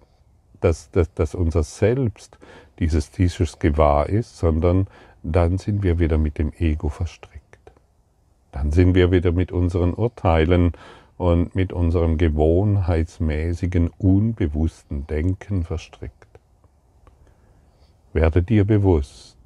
dass, 0.61 0.91
dass, 0.91 1.13
dass 1.15 1.35
unser 1.35 1.63
Selbst 1.63 2.39
dieses 2.79 3.11
Tisches 3.11 3.59
gewahr 3.59 4.09
ist, 4.09 4.39
sondern 4.39 4.87
dann 5.23 5.59
sind 5.59 5.83
wir 5.83 5.99
wieder 5.99 6.19
mit 6.19 6.39
dem 6.39 6.53
Ego 6.59 6.89
verstrickt. 6.89 7.43
Dann 8.53 8.71
sind 8.71 8.95
wir 8.95 9.11
wieder 9.11 9.33
mit 9.33 9.53
unseren 9.53 9.95
Urteilen 9.95 10.73
und 11.17 11.55
mit 11.55 11.73
unserem 11.73 12.19
gewohnheitsmäßigen, 12.19 13.91
unbewussten 13.99 15.07
Denken 15.07 15.65
verstrickt. 15.65 16.13
Werde 18.13 18.43
dir 18.43 18.65
bewusst, 18.65 19.37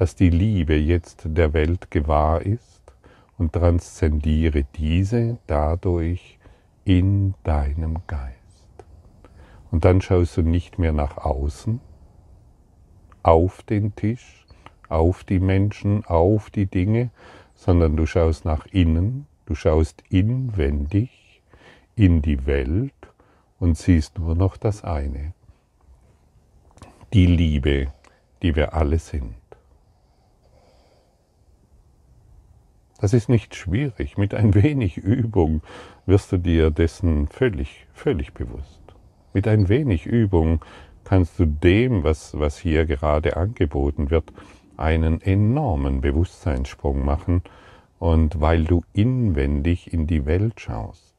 dass 0.00 0.14
die 0.14 0.30
Liebe 0.30 0.76
jetzt 0.76 1.24
der 1.26 1.52
Welt 1.52 1.90
gewahr 1.90 2.40
ist 2.40 2.80
und 3.36 3.52
transzendiere 3.52 4.64
diese 4.76 5.36
dadurch 5.46 6.38
in 6.86 7.34
deinem 7.44 7.98
Geist. 8.06 8.34
Und 9.70 9.84
dann 9.84 10.00
schaust 10.00 10.38
du 10.38 10.42
nicht 10.42 10.78
mehr 10.78 10.94
nach 10.94 11.18
außen, 11.18 11.82
auf 13.22 13.62
den 13.64 13.94
Tisch, 13.94 14.46
auf 14.88 15.22
die 15.22 15.38
Menschen, 15.38 16.06
auf 16.06 16.48
die 16.48 16.64
Dinge, 16.64 17.10
sondern 17.54 17.94
du 17.98 18.06
schaust 18.06 18.46
nach 18.46 18.64
innen, 18.72 19.26
du 19.44 19.54
schaust 19.54 20.02
inwendig 20.08 21.42
in 21.94 22.22
die 22.22 22.46
Welt 22.46 22.94
und 23.58 23.76
siehst 23.76 24.18
nur 24.18 24.34
noch 24.34 24.56
das 24.56 24.82
eine, 24.82 25.34
die 27.12 27.26
Liebe, 27.26 27.92
die 28.40 28.56
wir 28.56 28.72
alle 28.72 28.98
sind. 28.98 29.39
Das 33.00 33.14
ist 33.14 33.30
nicht 33.30 33.54
schwierig. 33.54 34.18
Mit 34.18 34.34
ein 34.34 34.54
wenig 34.54 34.98
Übung 34.98 35.62
wirst 36.04 36.32
du 36.32 36.36
dir 36.36 36.70
dessen 36.70 37.28
völlig, 37.28 37.86
völlig 37.94 38.34
bewusst. 38.34 38.80
Mit 39.32 39.48
ein 39.48 39.70
wenig 39.70 40.04
Übung 40.04 40.62
kannst 41.04 41.38
du 41.38 41.46
dem, 41.46 42.04
was, 42.04 42.38
was 42.38 42.58
hier 42.58 42.84
gerade 42.84 43.38
angeboten 43.38 44.10
wird, 44.10 44.32
einen 44.76 45.22
enormen 45.22 46.02
Bewusstseinssprung 46.02 47.02
machen 47.02 47.42
und 47.98 48.40
weil 48.40 48.64
du 48.64 48.82
inwendig 48.92 49.92
in 49.92 50.06
die 50.06 50.26
Welt 50.26 50.60
schaust. 50.60 51.14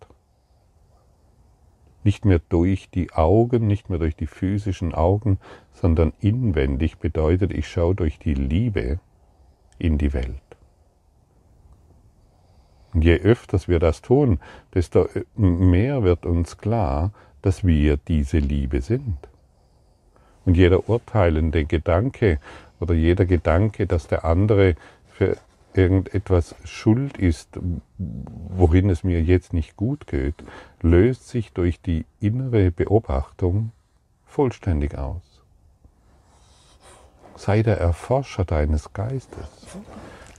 Nicht 2.03 2.25
mehr 2.25 2.41
durch 2.49 2.89
die 2.91 3.11
Augen, 3.11 3.65
nicht 3.65 3.89
mehr 3.89 3.99
durch 3.99 4.15
die 4.15 4.27
physischen 4.27 4.93
Augen, 4.93 5.39
sondern 5.73 6.13
inwendig 6.19 6.97
bedeutet, 6.97 7.51
ich 7.51 7.67
schaue 7.67 7.95
durch 7.95 8.19
die 8.19 8.33
Liebe 8.35 8.99
in 9.79 9.97
die 9.97 10.13
Welt. 10.13 10.50
Und 12.93 13.03
je 13.03 13.15
öfters 13.17 13.67
wir 13.67 13.79
das 13.79 14.01
tun, 14.01 14.39
desto 14.73 15.07
mehr 15.35 16.03
wird 16.03 16.25
uns 16.25 16.57
klar, 16.57 17.11
dass 17.41 17.65
wir 17.65 17.97
diese 17.97 18.39
Liebe 18.39 18.81
sind. 18.81 19.17
Und 20.45 20.57
jeder 20.57 20.89
urteilende 20.89 21.65
Gedanke 21.65 22.39
oder 22.79 22.93
jeder 22.93 23.25
Gedanke, 23.25 23.87
dass 23.87 24.07
der 24.07 24.25
andere 24.25 24.75
für 25.07 25.37
irgendetwas 25.73 26.55
schuld 26.65 27.17
ist, 27.17 27.59
worin 27.97 28.89
es 28.89 29.03
mir 29.03 29.21
jetzt 29.21 29.53
nicht 29.53 29.77
gut 29.77 30.07
geht, 30.07 30.35
löst 30.81 31.29
sich 31.29 31.53
durch 31.53 31.79
die 31.79 32.05
innere 32.19 32.71
Beobachtung 32.71 33.71
vollständig 34.25 34.97
aus. 34.97 35.21
Sei 37.35 37.63
der 37.63 37.77
Erforscher 37.77 38.45
deines 38.45 38.91
Geistes. 38.93 39.47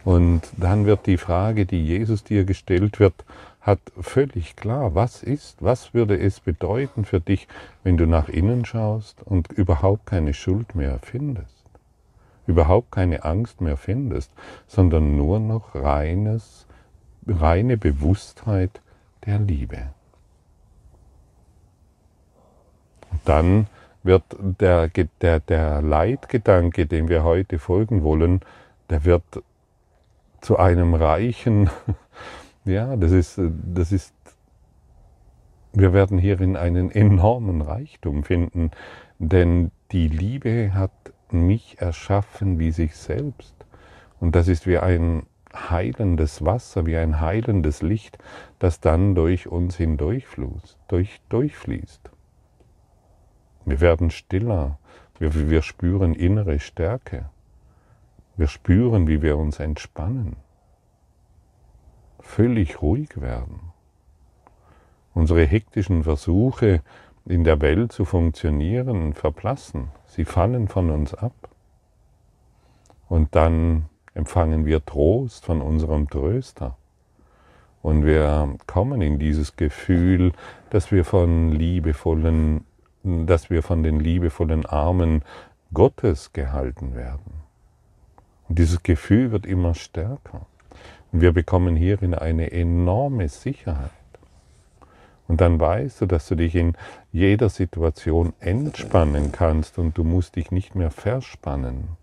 Und 0.04 0.42
dann 0.56 0.86
wird 0.86 1.06
die 1.06 1.16
Frage, 1.16 1.64
die 1.66 1.84
Jesus 1.84 2.24
dir 2.24 2.44
gestellt 2.44 2.98
wird, 2.98 3.24
hat 3.60 3.78
völlig 4.00 4.56
klar, 4.56 4.94
was 4.96 5.22
ist, 5.22 5.62
was 5.62 5.94
würde 5.94 6.18
es 6.18 6.40
bedeuten 6.40 7.04
für 7.04 7.20
dich, 7.20 7.46
wenn 7.84 7.96
du 7.96 8.06
nach 8.06 8.28
innen 8.28 8.64
schaust 8.64 9.22
und 9.22 9.52
überhaupt 9.52 10.06
keine 10.06 10.34
Schuld 10.34 10.74
mehr 10.74 10.98
findest, 11.00 11.64
überhaupt 12.48 12.90
keine 12.90 13.24
Angst 13.24 13.60
mehr 13.60 13.76
findest, 13.76 14.32
sondern 14.66 15.16
nur 15.16 15.38
noch 15.38 15.76
reines, 15.76 16.66
reine 17.26 17.76
Bewusstheit 17.76 18.80
der 19.26 19.38
Liebe. 19.38 19.90
Und 23.12 23.20
dann 23.24 23.66
wird 24.02 24.24
der, 24.40 24.88
der, 24.88 25.38
der 25.38 25.80
Leitgedanke, 25.82 26.86
dem 26.86 27.08
wir 27.08 27.22
heute 27.22 27.60
folgen 27.60 28.02
wollen, 28.02 28.40
der 28.90 29.04
wird 29.04 29.22
zu 30.42 30.58
einem 30.58 30.92
reichen, 30.92 31.70
ja, 32.66 32.96
das 32.96 33.12
ist, 33.12 33.40
das 33.40 33.92
ist, 33.92 34.14
wir 35.72 35.94
werden 35.94 36.18
hierin 36.18 36.56
einen 36.56 36.90
enormen 36.90 37.62
Reichtum 37.62 38.24
finden, 38.24 38.72
denn 39.18 39.70
die 39.92 40.08
Liebe 40.08 40.74
hat 40.74 40.90
mich 41.30 41.80
erschaffen 41.80 42.58
wie 42.58 42.72
sich 42.72 42.94
selbst. 42.96 43.54
Und 44.20 44.36
das 44.36 44.48
ist 44.48 44.66
wie 44.66 44.78
ein 44.78 45.26
heilendes 45.54 46.44
Wasser, 46.44 46.86
wie 46.86 46.96
ein 46.96 47.20
heilendes 47.20 47.82
Licht, 47.82 48.18
das 48.58 48.80
dann 48.80 49.14
durch 49.14 49.48
uns 49.48 49.76
hindurchfließt. 49.76 50.78
Durch, 50.88 51.20
durchfließt. 51.28 52.10
Wir 53.64 53.80
werden 53.80 54.10
stiller, 54.10 54.78
wir, 55.18 55.50
wir 55.50 55.62
spüren 55.62 56.14
innere 56.14 56.58
Stärke. 56.58 57.30
Wir 58.42 58.48
spüren, 58.48 59.06
wie 59.06 59.22
wir 59.22 59.38
uns 59.38 59.60
entspannen, 59.60 60.34
völlig 62.18 62.82
ruhig 62.82 63.20
werden. 63.20 63.70
Unsere 65.14 65.44
hektischen 65.44 66.02
Versuche, 66.02 66.82
in 67.24 67.44
der 67.44 67.60
Welt 67.60 67.92
zu 67.92 68.04
funktionieren, 68.04 69.12
verblassen. 69.14 69.90
Sie 70.06 70.24
fallen 70.24 70.66
von 70.66 70.90
uns 70.90 71.14
ab. 71.14 71.50
Und 73.08 73.36
dann 73.36 73.84
empfangen 74.12 74.66
wir 74.66 74.84
Trost 74.84 75.44
von 75.44 75.62
unserem 75.62 76.10
Tröster. 76.10 76.76
Und 77.80 78.04
wir 78.04 78.56
kommen 78.66 79.02
in 79.02 79.20
dieses 79.20 79.54
Gefühl, 79.54 80.32
dass 80.70 80.90
wir 80.90 81.04
von 81.04 81.52
liebevollen, 81.52 82.64
dass 83.04 83.50
wir 83.50 83.62
von 83.62 83.84
den 83.84 84.00
liebevollen 84.00 84.66
Armen 84.66 85.22
Gottes 85.72 86.32
gehalten 86.32 86.96
werden. 86.96 87.41
Und 88.52 88.58
dieses 88.58 88.82
Gefühl 88.82 89.32
wird 89.32 89.46
immer 89.46 89.74
stärker. 89.74 90.44
Und 91.10 91.22
wir 91.22 91.32
bekommen 91.32 91.74
hierin 91.74 92.12
eine 92.12 92.52
enorme 92.52 93.30
Sicherheit. 93.30 93.88
Und 95.26 95.40
dann 95.40 95.58
weißt 95.58 96.02
du, 96.02 96.06
dass 96.06 96.28
du 96.28 96.34
dich 96.34 96.54
in 96.54 96.76
jeder 97.12 97.48
Situation 97.48 98.34
entspannen 98.40 99.32
kannst 99.32 99.78
und 99.78 99.96
du 99.96 100.04
musst 100.04 100.36
dich 100.36 100.50
nicht 100.50 100.74
mehr 100.74 100.90
verspannen. 100.90 101.96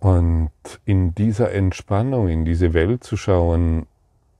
Und 0.00 0.52
in 0.86 1.14
dieser 1.14 1.52
Entspannung, 1.52 2.28
in 2.28 2.46
diese 2.46 2.72
Welt 2.72 3.04
zu 3.04 3.18
schauen, 3.18 3.84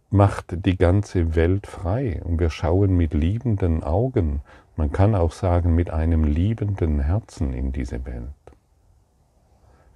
macht 0.09 0.64
die 0.64 0.78
ganze 0.78 1.35
Welt 1.35 1.66
frei. 1.66 2.22
Und 2.24 2.40
wir 2.40 2.48
schauen 2.48 2.96
mit 2.96 3.12
liebenden 3.12 3.83
Augen 3.83 4.40
man 4.76 4.92
kann 4.92 5.14
auch 5.14 5.32
sagen, 5.32 5.74
mit 5.74 5.90
einem 5.90 6.24
liebenden 6.24 7.00
Herzen 7.00 7.52
in 7.52 7.72
diese 7.72 8.04
Welt. 8.06 8.28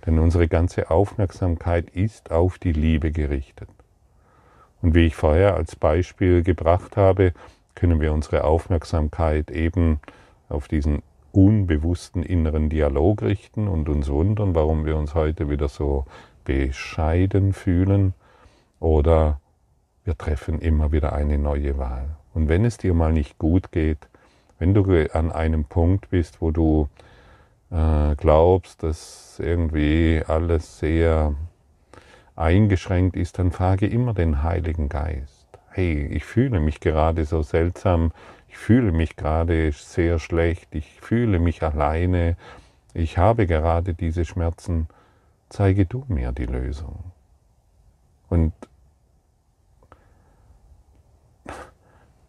Denn 0.04 0.18
unsere 0.18 0.48
ganze 0.48 0.90
Aufmerksamkeit 0.90 1.90
ist 1.90 2.30
auf 2.30 2.58
die 2.58 2.72
Liebe 2.72 3.10
gerichtet. 3.10 3.68
Und 4.82 4.94
wie 4.94 5.06
ich 5.06 5.16
vorher 5.16 5.54
als 5.54 5.74
Beispiel 5.76 6.42
gebracht 6.42 6.96
habe, 6.96 7.32
können 7.74 8.00
wir 8.00 8.12
unsere 8.12 8.44
Aufmerksamkeit 8.44 9.50
eben 9.50 10.00
auf 10.48 10.68
diesen 10.68 11.02
unbewussten 11.32 12.22
inneren 12.22 12.70
Dialog 12.70 13.22
richten 13.22 13.68
und 13.68 13.88
uns 13.88 14.08
wundern, 14.08 14.54
warum 14.54 14.86
wir 14.86 14.96
uns 14.96 15.14
heute 15.14 15.50
wieder 15.50 15.68
so 15.68 16.06
bescheiden 16.44 17.52
fühlen 17.52 18.14
oder 18.80 19.40
wir 20.04 20.16
treffen 20.16 20.60
immer 20.60 20.92
wieder 20.92 21.12
eine 21.12 21.36
neue 21.36 21.78
Wahl. 21.78 22.16
Und 22.32 22.48
wenn 22.48 22.64
es 22.64 22.78
dir 22.78 22.94
mal 22.94 23.12
nicht 23.12 23.38
gut 23.38 23.72
geht, 23.72 24.08
wenn 24.58 24.74
du 24.74 25.08
an 25.14 25.32
einem 25.32 25.64
Punkt 25.64 26.10
bist, 26.10 26.40
wo 26.40 26.50
du 26.50 26.88
äh, 27.70 28.14
glaubst, 28.16 28.82
dass 28.82 29.38
irgendwie 29.38 30.22
alles 30.26 30.78
sehr 30.78 31.34
eingeschränkt 32.34 33.16
ist, 33.16 33.38
dann 33.38 33.50
frage 33.50 33.86
immer 33.86 34.14
den 34.14 34.42
Heiligen 34.42 34.88
Geist. 34.88 35.46
Hey, 35.70 36.06
ich 36.06 36.24
fühle 36.24 36.60
mich 36.60 36.80
gerade 36.80 37.24
so 37.24 37.42
seltsam, 37.42 38.12
ich 38.48 38.56
fühle 38.56 38.92
mich 38.92 39.16
gerade 39.16 39.72
sehr 39.72 40.18
schlecht, 40.18 40.74
ich 40.74 41.00
fühle 41.00 41.38
mich 41.38 41.62
alleine, 41.62 42.36
ich 42.94 43.18
habe 43.18 43.46
gerade 43.46 43.94
diese 43.94 44.24
Schmerzen, 44.24 44.88
zeige 45.48 45.84
du 45.86 46.04
mir 46.08 46.32
die 46.32 46.46
Lösung. 46.46 47.12
Und 48.28 48.52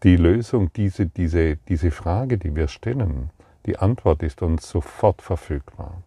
die 0.04 0.16
Lösung, 0.16 0.72
diese, 0.74 1.08
diese, 1.08 1.56
diese 1.56 1.92
Frage, 1.92 2.38
die 2.38 2.56
wir 2.56 2.68
stellen, 2.68 3.32
die 3.66 3.78
Antwort 3.78 4.24
ist 4.24 4.42
uns 4.42 4.70
sofort 4.70 5.22
verfügbar. 5.22 6.02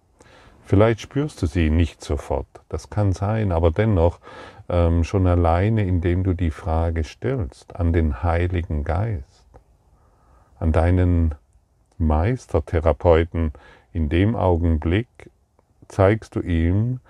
Vielleicht 0.63 1.01
spürst 1.01 1.43
du 1.43 1.47
sie 1.47 1.69
nicht 1.69 2.03
sofort, 2.03 2.47
das 2.69 2.91
kann 2.91 3.13
sein, 3.13 3.51
aber 3.51 3.73
dennoch 3.73 4.21
ähm, 4.69 5.03
schon 5.03 5.27
alleine, 5.27 5.85
indem 5.85 6.23
du 6.23 6.33
die 6.33 6.53
Frage 6.53 7.03
stellst 7.03 7.75
an 7.75 7.93
den 7.93 8.23
Heiligen 8.23 8.85
Geist, 8.85 9.49
an 10.61 10.71
deinen 10.71 11.35
Meistertherapeuten, 11.99 13.53
in 13.93 14.09
dem 14.09 14.37
Augenblick 14.37 15.09
zeigst 15.89 16.37
du 16.37 16.41
ihm 16.41 17.01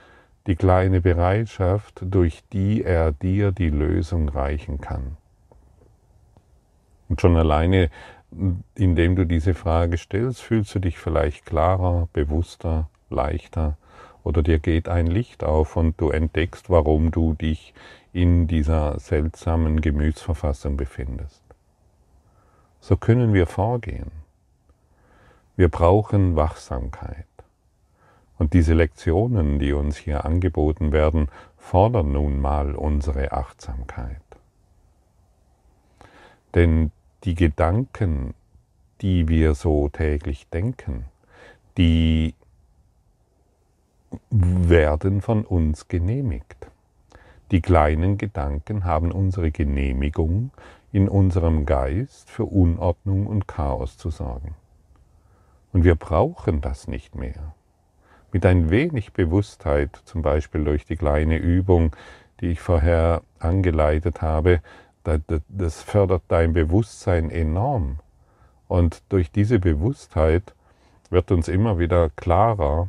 die 0.46 0.56
kleine 0.56 1.02
Bereitschaft, 1.02 2.00
durch 2.00 2.42
die 2.52 2.82
er 2.82 3.12
dir 3.12 3.52
die 3.52 3.68
Lösung 3.68 4.30
reichen 4.30 4.80
kann. 4.80 5.18
Und 7.10 7.20
schon 7.20 7.36
alleine, 7.36 7.90
indem 8.76 9.16
du 9.16 9.26
diese 9.26 9.52
Frage 9.52 9.98
stellst, 9.98 10.40
fühlst 10.40 10.72
du 10.74 10.78
dich 10.78 10.96
vielleicht 10.96 11.44
klarer, 11.44 12.08
bewusster, 12.12 12.88
leichter 13.10 13.76
oder 14.22 14.42
dir 14.42 14.60
geht 14.60 14.88
ein 14.88 15.08
Licht 15.08 15.42
auf 15.42 15.76
und 15.76 16.00
du 16.00 16.10
entdeckst, 16.10 16.70
warum 16.70 17.10
du 17.10 17.34
dich 17.34 17.74
in 18.12 18.46
dieser 18.46 18.98
seltsamen 19.00 19.80
Gemütsverfassung 19.80 20.76
befindest. 20.76 21.42
So 22.78 22.96
können 22.96 23.34
wir 23.34 23.46
vorgehen. 23.46 24.12
Wir 25.56 25.68
brauchen 25.68 26.36
Wachsamkeit. 26.36 27.26
Und 28.38 28.52
diese 28.54 28.74
Lektionen, 28.74 29.58
die 29.58 29.72
uns 29.72 29.96
hier 29.96 30.24
angeboten 30.24 30.92
werden, 30.92 31.28
fordern 31.58 32.12
nun 32.12 32.40
mal 32.40 32.76
unsere 32.76 33.32
Achtsamkeit. 33.32 34.22
Denn 36.54 36.90
die 37.24 37.34
Gedanken, 37.34 38.34
die 39.00 39.28
wir 39.28 39.54
so 39.54 39.88
täglich 39.88 40.48
denken, 40.48 41.04
die 41.76 42.34
werden 44.30 45.20
von 45.20 45.44
uns 45.44 45.88
genehmigt. 45.88 46.68
Die 47.50 47.60
kleinen 47.60 48.18
Gedanken 48.18 48.84
haben 48.84 49.12
unsere 49.12 49.50
Genehmigung, 49.50 50.50
in 50.92 51.08
unserem 51.08 51.66
Geist 51.66 52.30
für 52.30 52.44
Unordnung 52.44 53.26
und 53.26 53.46
Chaos 53.46 53.96
zu 53.96 54.10
sorgen. 54.10 54.54
Und 55.72 55.84
wir 55.84 55.94
brauchen 55.94 56.60
das 56.60 56.88
nicht 56.88 57.14
mehr. 57.14 57.54
Mit 58.32 58.46
ein 58.46 58.70
wenig 58.70 59.12
Bewusstheit, 59.12 60.00
zum 60.04 60.22
Beispiel 60.22 60.64
durch 60.64 60.84
die 60.84 60.96
kleine 60.96 61.36
Übung, 61.36 61.94
die 62.40 62.48
ich 62.48 62.60
vorher 62.60 63.22
angeleitet 63.38 64.22
habe, 64.22 64.60
das 65.04 65.82
fördert 65.82 66.22
dein 66.28 66.52
Bewusstsein 66.52 67.30
enorm. 67.30 67.98
Und 68.68 69.02
durch 69.08 69.30
diese 69.30 69.58
Bewusstheit 69.58 70.54
wird 71.10 71.30
uns 71.32 71.48
immer 71.48 71.78
wieder 71.78 72.10
klarer, 72.10 72.88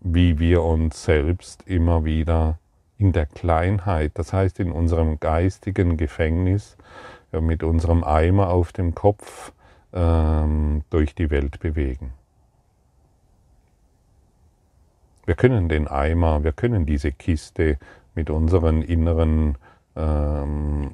wie 0.00 0.38
wir 0.38 0.62
uns 0.62 1.04
selbst 1.04 1.62
immer 1.66 2.04
wieder 2.04 2.58
in 2.98 3.12
der 3.12 3.26
Kleinheit, 3.26 4.12
das 4.14 4.32
heißt 4.32 4.60
in 4.60 4.70
unserem 4.70 5.18
geistigen 5.20 5.96
Gefängnis, 5.96 6.76
mit 7.32 7.62
unserem 7.62 8.04
Eimer 8.04 8.48
auf 8.48 8.72
dem 8.72 8.94
Kopf 8.94 9.52
ähm, 9.92 10.84
durch 10.90 11.14
die 11.14 11.30
Welt 11.30 11.60
bewegen. 11.60 12.12
Wir 15.26 15.34
können 15.34 15.68
den 15.68 15.88
Eimer, 15.88 16.44
wir 16.44 16.52
können 16.52 16.86
diese 16.86 17.10
Kiste 17.10 17.78
mit 18.14 18.30
unseren 18.30 18.82
inneren 18.82 19.58
ähm, 19.96 20.92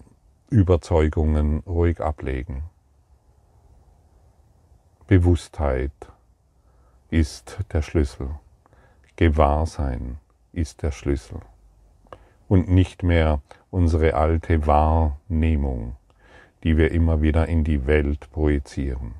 Überzeugungen 0.52 1.60
ruhig 1.66 2.00
ablegen. 2.00 2.64
Bewusstheit 5.06 5.92
ist 7.10 7.58
der 7.72 7.80
Schlüssel. 7.80 8.28
Gewahrsein 9.16 10.18
ist 10.52 10.82
der 10.82 10.92
Schlüssel. 10.92 11.40
Und 12.48 12.68
nicht 12.68 13.02
mehr 13.02 13.40
unsere 13.70 14.12
alte 14.12 14.66
Wahrnehmung, 14.66 15.96
die 16.64 16.76
wir 16.76 16.92
immer 16.92 17.22
wieder 17.22 17.48
in 17.48 17.64
die 17.64 17.86
Welt 17.86 18.30
projizieren. 18.30 19.14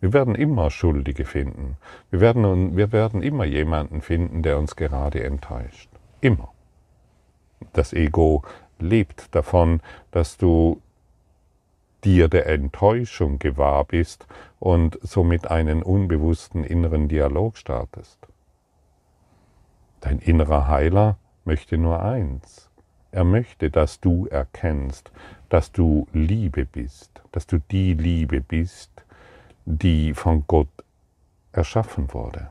Wir 0.00 0.12
werden 0.12 0.36
immer 0.36 0.70
Schuldige 0.70 1.24
finden. 1.24 1.76
Wir 2.10 2.20
werden, 2.20 2.76
wir 2.76 2.92
werden 2.92 3.20
immer 3.22 3.44
jemanden 3.44 4.00
finden, 4.00 4.42
der 4.44 4.58
uns 4.58 4.76
gerade 4.76 5.24
enttäuscht. 5.24 5.90
Immer. 6.20 6.52
Das 7.72 7.92
Ego 7.92 8.42
lebt 8.82 9.34
davon, 9.34 9.80
dass 10.10 10.36
du 10.36 10.80
dir 12.04 12.28
der 12.28 12.46
Enttäuschung 12.46 13.38
gewahr 13.38 13.84
bist 13.84 14.26
und 14.58 14.98
somit 15.02 15.50
einen 15.50 15.82
unbewussten 15.82 16.64
inneren 16.64 17.08
Dialog 17.08 17.56
startest. 17.56 18.18
Dein 20.00 20.18
innerer 20.18 20.66
Heiler 20.66 21.16
möchte 21.44 21.78
nur 21.78 22.02
eins. 22.02 22.68
Er 23.12 23.24
möchte, 23.24 23.70
dass 23.70 24.00
du 24.00 24.26
erkennst, 24.26 25.12
dass 25.48 25.70
du 25.70 26.08
Liebe 26.12 26.64
bist, 26.64 27.22
dass 27.30 27.46
du 27.46 27.58
die 27.58 27.94
Liebe 27.94 28.40
bist, 28.40 28.90
die 29.64 30.14
von 30.14 30.44
Gott 30.46 30.68
erschaffen 31.52 32.12
wurde. 32.12 32.50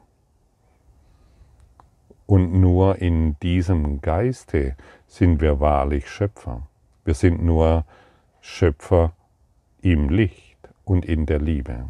Und 2.31 2.53
nur 2.53 2.99
in 2.99 3.37
diesem 3.39 3.99
Geiste 3.99 4.77
sind 5.05 5.41
wir 5.41 5.59
wahrlich 5.59 6.09
Schöpfer. 6.09 6.65
Wir 7.03 7.13
sind 7.13 7.43
nur 7.43 7.83
Schöpfer 8.39 9.11
im 9.81 10.07
Licht 10.07 10.57
und 10.85 11.03
in 11.03 11.25
der 11.25 11.39
Liebe. 11.39 11.89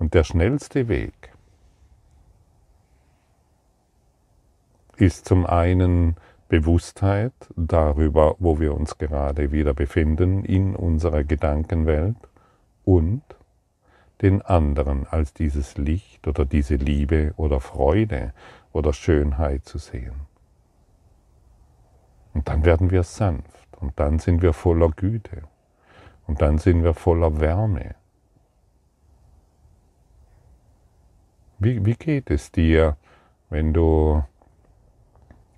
Und 0.00 0.14
der 0.14 0.24
schnellste 0.24 0.88
Weg 0.88 1.32
ist 4.96 5.26
zum 5.26 5.46
einen 5.46 6.16
Bewusstheit 6.48 7.34
darüber, 7.54 8.34
wo 8.40 8.58
wir 8.58 8.74
uns 8.74 8.98
gerade 8.98 9.52
wieder 9.52 9.74
befinden 9.74 10.44
in 10.44 10.74
unserer 10.74 11.22
Gedankenwelt 11.22 12.16
und 12.84 13.22
den 14.22 14.42
anderen 14.42 15.06
als 15.06 15.34
dieses 15.34 15.76
Licht 15.76 16.26
oder 16.26 16.44
diese 16.44 16.74
Liebe 16.74 17.32
oder 17.36 17.60
Freude 17.60 18.32
oder 18.72 18.92
Schönheit 18.92 19.64
zu 19.64 19.78
sehen. 19.78 20.14
Und 22.34 22.48
dann 22.48 22.64
werden 22.64 22.90
wir 22.90 23.02
sanft 23.02 23.76
und 23.78 23.98
dann 23.98 24.18
sind 24.18 24.42
wir 24.42 24.52
voller 24.52 24.90
Güte 24.90 25.42
und 26.26 26.42
dann 26.42 26.58
sind 26.58 26.84
wir 26.84 26.94
voller 26.94 27.40
Wärme. 27.40 27.94
Wie, 31.58 31.84
wie 31.84 31.94
geht 31.94 32.30
es 32.30 32.52
dir, 32.52 32.96
wenn 33.50 33.72
du 33.72 34.22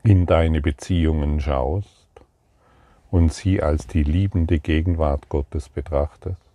in 0.03 0.25
deine 0.25 0.62
Beziehungen 0.62 1.40
schaust 1.40 2.09
und 3.11 3.33
sie 3.33 3.62
als 3.62 3.87
die 3.87 4.03
liebende 4.03 4.61
Gegenwart 4.61 5.29
Gottes 5.29 5.68
betrachtest? 5.68 6.49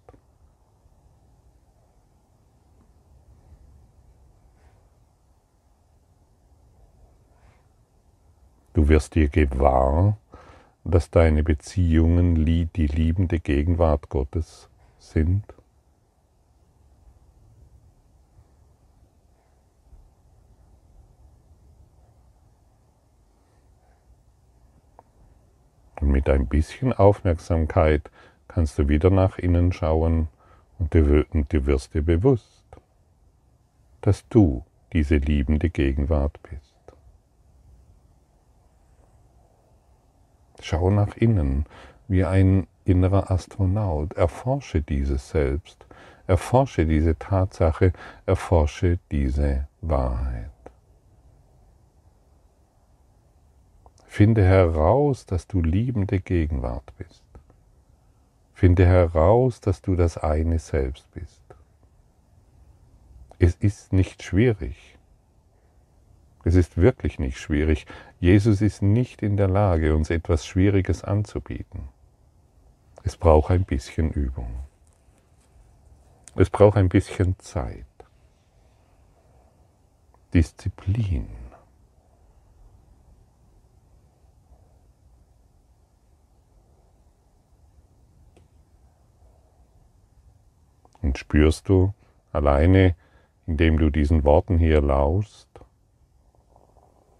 Du 8.75 8.89
wirst 8.89 9.15
dir 9.15 9.29
gewahr, 9.29 10.17
dass 10.83 11.09
deine 11.09 11.43
Beziehungen 11.43 12.35
die 12.45 12.87
liebende 12.87 13.39
Gegenwart 13.39 14.09
Gottes 14.09 14.69
sind. 14.99 15.45
Und 26.01 26.11
mit 26.11 26.27
ein 26.27 26.45
bisschen 26.47 26.91
Aufmerksamkeit 26.91 28.11
kannst 28.49 28.77
du 28.77 28.89
wieder 28.89 29.09
nach 29.09 29.37
innen 29.37 29.71
schauen 29.71 30.27
und 30.79 30.93
du, 30.93 31.65
wirst 31.65 31.93
dir 31.93 32.01
bewusst, 32.01 32.65
dass 34.01 34.27
du 34.27 34.65
diese 34.91 35.15
liebende 35.15 35.69
Gegenwart 35.69 36.37
bist. 36.43 36.64
Schau 40.67 40.89
nach 40.89 41.15
innen 41.15 41.67
wie 42.07 42.25
ein 42.25 42.65
innerer 42.85 43.29
Astronaut. 43.29 44.13
Erforsche 44.13 44.81
dieses 44.81 45.29
Selbst. 45.29 45.85
Erforsche 46.25 46.87
diese 46.87 47.15
Tatsache. 47.19 47.93
Erforsche 48.25 48.97
diese 49.11 49.67
Wahrheit. 49.81 50.49
Finde 54.07 54.43
heraus, 54.43 55.27
dass 55.27 55.45
du 55.45 55.61
liebende 55.61 56.19
Gegenwart 56.19 56.91
bist. 56.97 57.21
Finde 58.55 58.87
heraus, 58.87 59.61
dass 59.61 59.83
du 59.83 59.95
das 59.95 60.17
eine 60.17 60.57
Selbst 60.57 61.05
bist. 61.11 61.43
Es 63.37 63.53
ist 63.53 63.93
nicht 63.93 64.23
schwierig. 64.23 64.94
Es 66.45 66.53
ist 66.53 66.77
wirklich 66.77 67.17
nicht 67.17 67.39
schwierig. 67.39 67.87
Jesus 68.19 68.61
ist 68.61 68.83
nicht 68.83 69.23
in 69.23 69.35
der 69.35 69.47
Lage, 69.47 69.95
uns 69.95 70.11
etwas 70.11 70.45
Schwieriges 70.45 71.03
anzubieten. 71.03 71.89
Es 73.03 73.17
braucht 73.17 73.49
ein 73.49 73.65
bisschen 73.65 74.11
Übung. 74.11 74.59
Es 76.35 76.51
braucht 76.51 76.77
ein 76.77 76.87
bisschen 76.87 77.37
Zeit. 77.39 77.87
Disziplin. 80.35 81.27
Und 91.01 91.17
spürst 91.17 91.69
du 91.69 91.95
alleine, 92.31 92.95
indem 93.47 93.79
du 93.79 93.89
diesen 93.89 94.23
Worten 94.23 94.59
hier 94.59 94.81
lauschst, 94.81 95.44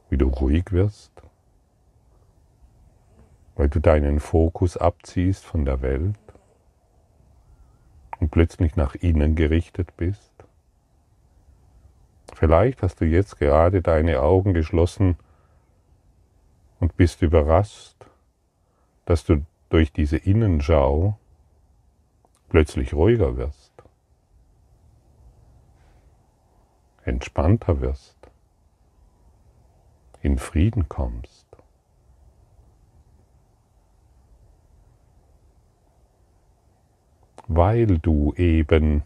wie 0.09 0.17
du 0.17 0.27
ruhig 0.27 0.71
wirst, 0.71 1.11
weil 3.55 3.69
du 3.69 3.79
deinen 3.79 4.19
Fokus 4.19 4.77
abziehst 4.77 5.45
von 5.45 5.65
der 5.65 5.81
Welt 5.81 6.19
und 8.19 8.31
plötzlich 8.31 8.75
nach 8.75 8.95
innen 8.95 9.35
gerichtet 9.35 9.95
bist. 9.97 10.31
Vielleicht 12.33 12.81
hast 12.81 13.01
du 13.01 13.05
jetzt 13.05 13.37
gerade 13.37 13.81
deine 13.81 14.21
Augen 14.21 14.53
geschlossen 14.53 15.17
und 16.79 16.97
bist 16.97 17.21
überrascht, 17.21 17.95
dass 19.05 19.23
du 19.23 19.45
durch 19.69 19.91
diese 19.91 20.17
Innenschau 20.17 21.17
plötzlich 22.49 22.93
ruhiger 22.93 23.37
wirst. 23.37 23.75
entspannter 27.05 27.81
wirst, 27.81 28.14
in 30.25 30.39
Frieden 30.39 30.89
kommst. 30.89 31.45
Weil 37.47 37.99
du 37.99 38.33
eben 38.33 39.03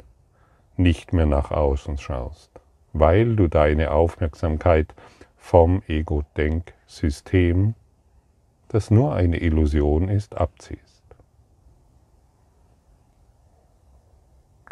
nicht 0.78 1.12
mehr 1.12 1.26
nach 1.26 1.52
außen 1.52 1.98
schaust, 1.98 2.52
weil 2.94 3.36
du 3.36 3.50
deine 3.50 3.92
Aufmerksamkeit 3.92 4.96
vom 5.36 5.84
Ego-Denksystem, 5.88 7.76
das 8.70 8.90
nur 8.90 9.14
eine 9.14 9.40
Illusion 9.40 10.08
ist, 10.08 10.38
abziehst. 10.38 11.04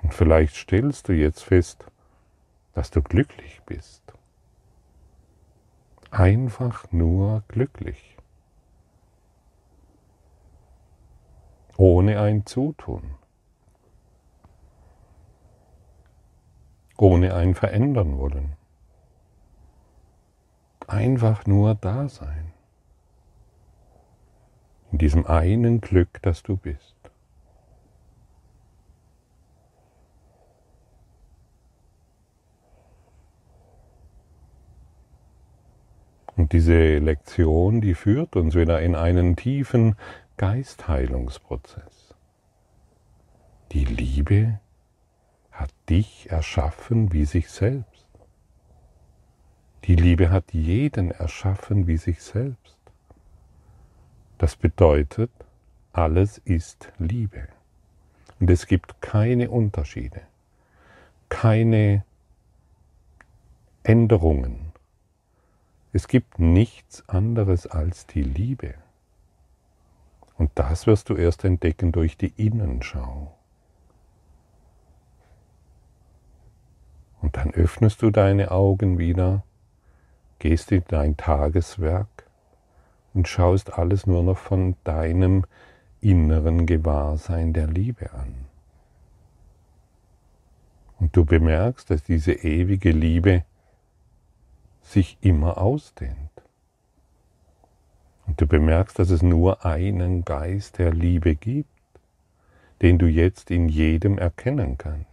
Und 0.01 0.13
vielleicht 0.13 0.55
stellst 0.55 1.10
du 1.10 1.13
jetzt 1.13 1.43
fest, 1.43 1.86
dass 2.73 2.89
du 2.89 3.01
glücklich 3.01 3.60
bist. 3.65 4.16
Einfach 6.12 6.91
nur 6.91 7.43
glücklich. 7.48 8.17
Ohne 11.78 12.20
ein 12.20 12.46
Zutun. 12.46 13.15
Ohne 16.98 17.36
ein 17.36 17.54
Verändern 17.54 18.17
wollen. 18.17 18.54
Einfach 20.88 21.46
nur 21.46 21.76
da 21.76 22.10
sein. 22.10 22.54
In 24.91 24.98
diesem 24.98 25.28
einen 25.28 25.82
Glück, 25.82 26.22
das 26.24 26.41
du 26.41 26.58
bist. 26.58 26.96
Und 36.47 36.53
diese 36.53 36.99
Lektion, 36.99 37.81
die 37.81 37.93
führt 37.93 38.38
uns 38.38 38.55
wieder 38.55 38.81
in 38.81 38.95
einen 38.95 39.36
tiefen 39.36 39.97
Geistheilungsprozess. 40.38 42.15
Die 43.73 43.83
Liebe 43.83 44.62
hat 45.51 45.71
dich 45.89 46.31
erschaffen 46.31 47.12
wie 47.12 47.25
sich 47.25 47.49
selbst. 47.49 48.07
Die 49.83 49.97
Liebe 49.97 50.29
hat 50.29 50.53
jeden 50.53 51.12
erschaffen 51.12 51.86
wie 51.86 51.97
sich 51.97 52.23
selbst. 52.23 52.77
Das 54.38 54.55
bedeutet, 54.55 55.31
alles 55.91 56.38
ist 56.38 56.93
Liebe. 56.97 57.49
Und 58.39 58.49
es 58.49 58.67
gibt 58.67 59.01
keine 59.01 59.49
Unterschiede, 59.49 60.21
keine 61.27 62.05
Änderungen 63.83 64.66
es 65.97 66.07
gibt 66.07 66.38
nichts 66.38 67.10
anderes 67.10 67.65
als 67.65 68.05
die 68.05 68.21
Liebe. 68.21 68.75
Und 70.38 70.51
das 70.53 70.86
wirst 70.86 71.10
du 71.10 71.15
erst 71.15 71.43
entdecken 71.43 71.91
durch 71.91 72.17
die 72.17 72.33
Innenschau. 72.38 73.36
Und 77.19 77.36
dann 77.36 77.49
öffnest 77.49 78.03
du 78.03 78.12
deine 78.12 78.51
Augen 78.51 78.99
wieder, 78.99 79.43
gehst 80.38 80.71
in 80.71 80.83
dein 80.88 81.17
Tageswerk 81.17 82.29
und 83.15 83.27
schaust 83.27 83.73
alles 83.73 84.05
nur 84.05 84.21
noch 84.21 84.38
von 84.38 84.75
deinem 84.83 85.45
inneren 85.99 86.67
Gewahrsein 86.67 87.53
der 87.53 87.65
Liebe 87.65 88.13
an. 88.13 88.36
Und 90.99 91.17
du 91.17 91.25
bemerkst, 91.25 91.89
dass 91.89 92.03
diese 92.03 92.33
ewige 92.33 92.91
Liebe 92.91 93.45
sich 94.88 95.17
immer 95.21 95.58
ausdehnt. 95.58 96.15
Und 98.26 98.39
du 98.41 98.47
bemerkst, 98.47 99.00
dass 99.00 99.10
es 99.10 99.21
nur 99.21 99.65
einen 99.65 100.26
Geist 100.26 100.78
der 100.80 100.93
Liebe 100.93 101.36
gibt, 101.36 101.69
den 102.82 102.97
du 102.97 103.08
jetzt 103.08 103.52
in 103.52 103.69
jedem 103.69 104.17
erkennen 104.17 104.78
kannst. 104.78 105.08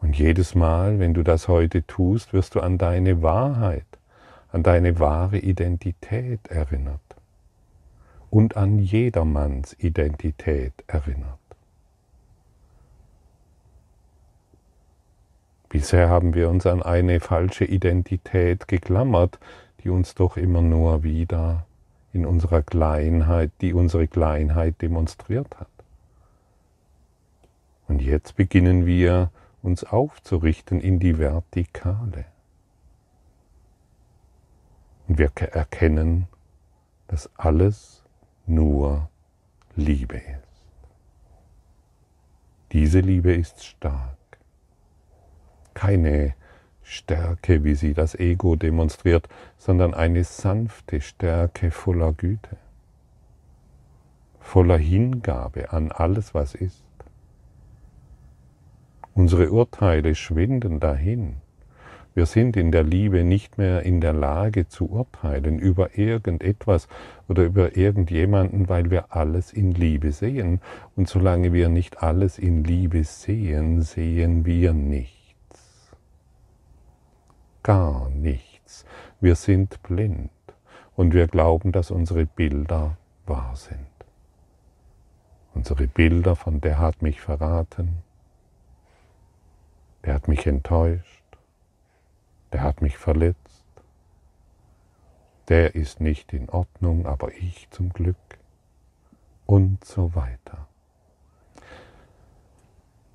Und 0.00 0.18
jedes 0.18 0.54
Mal, 0.54 0.98
wenn 0.98 1.14
du 1.14 1.22
das 1.22 1.48
heute 1.48 1.86
tust, 1.86 2.32
wirst 2.32 2.54
du 2.54 2.60
an 2.60 2.78
deine 2.78 3.22
Wahrheit, 3.22 3.86
an 4.52 4.62
deine 4.62 4.98
wahre 4.98 5.38
Identität 5.38 6.46
erinnert 6.48 7.00
und 8.30 8.56
an 8.56 8.78
jedermanns 8.78 9.74
Identität 9.78 10.72
erinnert. 10.86 11.45
Bisher 15.68 16.08
haben 16.08 16.34
wir 16.34 16.48
uns 16.48 16.66
an 16.66 16.82
eine 16.82 17.20
falsche 17.20 17.64
Identität 17.64 18.68
geklammert, 18.68 19.38
die 19.82 19.90
uns 19.90 20.14
doch 20.14 20.36
immer 20.36 20.62
nur 20.62 21.02
wieder 21.02 21.66
in 22.12 22.24
unserer 22.24 22.62
Kleinheit, 22.62 23.50
die 23.60 23.74
unsere 23.74 24.06
Kleinheit 24.06 24.80
demonstriert 24.80 25.58
hat. 25.58 25.68
Und 27.88 28.00
jetzt 28.00 28.36
beginnen 28.36 28.86
wir 28.86 29.30
uns 29.62 29.84
aufzurichten 29.84 30.80
in 30.80 30.98
die 30.98 31.18
Vertikale. 31.18 32.24
Und 35.08 35.18
wir 35.18 35.30
erkennen, 35.36 36.26
dass 37.08 37.30
alles 37.36 38.02
nur 38.46 39.08
Liebe 39.76 40.16
ist. 40.16 40.46
Diese 42.72 43.00
Liebe 43.00 43.32
ist 43.32 43.64
stark 43.64 44.16
keine 45.76 46.34
Stärke, 46.82 47.62
wie 47.62 47.74
sie 47.74 47.94
das 47.94 48.14
Ego 48.14 48.56
demonstriert, 48.56 49.28
sondern 49.58 49.94
eine 49.94 50.24
sanfte 50.24 51.00
Stärke 51.00 51.70
voller 51.70 52.12
Güte, 52.12 52.56
voller 54.40 54.78
Hingabe 54.78 55.72
an 55.72 55.92
alles, 55.92 56.34
was 56.34 56.54
ist. 56.54 56.82
Unsere 59.14 59.50
Urteile 59.50 60.14
schwinden 60.14 60.80
dahin 60.80 61.36
wir 62.16 62.24
sind 62.24 62.56
in 62.56 62.72
der 62.72 62.82
Liebe 62.82 63.24
nicht 63.24 63.58
mehr 63.58 63.82
in 63.82 64.00
der 64.00 64.14
Lage 64.14 64.66
zu 64.68 64.88
urteilen 64.88 65.58
über 65.58 65.98
irgendetwas 65.98 66.88
oder 67.28 67.44
über 67.44 67.76
irgendjemanden, 67.76 68.70
weil 68.70 68.90
wir 68.90 69.14
alles 69.14 69.52
in 69.52 69.72
Liebe 69.72 70.12
sehen. 70.12 70.62
Und 70.96 71.10
solange 71.10 71.52
wir 71.52 71.68
nicht 71.68 72.02
alles 72.02 72.38
in 72.38 72.64
Liebe 72.64 73.04
sehen, 73.04 73.82
sehen 73.82 74.46
wir 74.46 74.72
nichts. 74.72 75.15
Gar 77.66 78.10
nichts. 78.10 78.84
Wir 79.20 79.34
sind 79.34 79.82
blind 79.82 80.30
und 80.94 81.12
wir 81.12 81.26
glauben, 81.26 81.72
dass 81.72 81.90
unsere 81.90 82.24
Bilder 82.24 82.96
wahr 83.26 83.56
sind. 83.56 83.86
Unsere 85.52 85.86
Bilder 85.86 86.36
von 86.36 86.60
der 86.60 86.78
hat 86.78 87.02
mich 87.02 87.20
verraten, 87.20 88.02
der 90.04 90.14
hat 90.14 90.28
mich 90.28 90.46
enttäuscht 90.46 91.16
der 92.52 92.62
hat 92.62 92.80
mich 92.80 92.96
verletzt, 92.96 93.64
der 95.48 95.74
ist 95.74 96.00
nicht 96.00 96.32
in 96.32 96.48
Ordnung, 96.48 97.04
aber 97.06 97.32
ich 97.34 97.68
zum 97.70 97.92
Glück 97.92 98.16
und 99.44 99.84
so 99.84 100.14
weiter. 100.14 100.66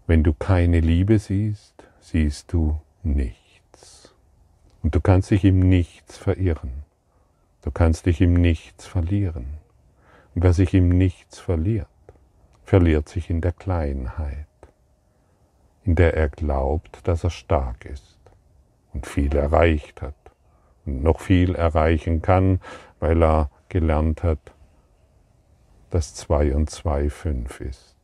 Wenn 0.08 0.24
du 0.24 0.34
keine 0.34 0.80
Liebe 0.80 1.18
siehst, 1.18 1.74
siehst 2.00 2.54
du 2.54 2.80
nichts. 3.02 3.41
Und 4.84 4.96
du 4.96 5.02
kannst 5.02 5.32
dich 5.32 5.46
im 5.46 5.60
Nichts 5.60 6.18
verirren. 6.18 6.84
Du 7.62 7.72
kannst 7.72 8.06
dich 8.06 8.22
im 8.22 8.34
Nichts 8.34 8.88
verlieren. 8.88 9.58
Und 10.34 10.44
wer 10.44 10.54
sich 10.54 10.74
im 10.74 10.90
Nichts 10.90 11.40
verliert, 11.40 11.88
verliert 12.64 13.10
sich 13.10 13.30
in 13.30 13.42
der 13.42 13.52
Kleinheit, 13.52 14.48
in 15.84 15.96
der 15.96 16.16
er 16.16 16.30
glaubt, 16.30 17.08
dass 17.08 17.24
er 17.24 17.30
stark 17.30 17.86
ist 17.86 18.18
und 18.94 19.06
viel 19.06 19.36
erreicht 19.36 20.02
hat 20.02 20.16
und 20.86 21.04
noch 21.04 21.20
viel 21.20 21.56
erreichen 21.56 22.22
kann, 22.22 22.60
weil 23.00 23.22
er 23.22 23.52
gelernt 23.70 24.24
hat, 24.24 24.54
dass 25.90 26.16
2 26.16 26.56
und 26.56 26.70
2 26.70 27.10
5 27.10 27.62
ist. 27.62 27.98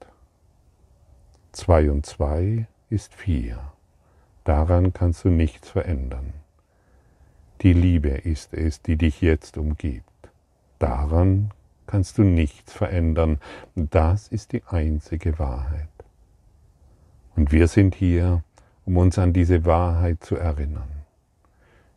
2 1.53 1.89
und 1.89 2.05
2 2.05 2.67
ist 2.89 3.15
4. 3.15 3.57
Daran 4.43 4.93
kannst 4.93 5.23
du 5.23 5.29
nichts 5.29 5.69
verändern. 5.69 6.33
Die 7.61 7.73
Liebe 7.73 8.09
ist 8.09 8.53
es, 8.53 8.81
die 8.81 8.97
dich 8.97 9.21
jetzt 9.21 9.57
umgibt. 9.57 10.03
Daran 10.79 11.51
kannst 11.87 12.17
du 12.17 12.23
nichts 12.23 12.73
verändern. 12.73 13.39
Das 13.75 14.27
ist 14.27 14.51
die 14.51 14.63
einzige 14.67 15.39
Wahrheit. 15.39 15.89
Und 17.35 17.51
wir 17.51 17.67
sind 17.67 17.95
hier, 17.95 18.43
um 18.85 18.97
uns 18.97 19.17
an 19.17 19.33
diese 19.33 19.65
Wahrheit 19.65 20.23
zu 20.23 20.35
erinnern. 20.35 20.89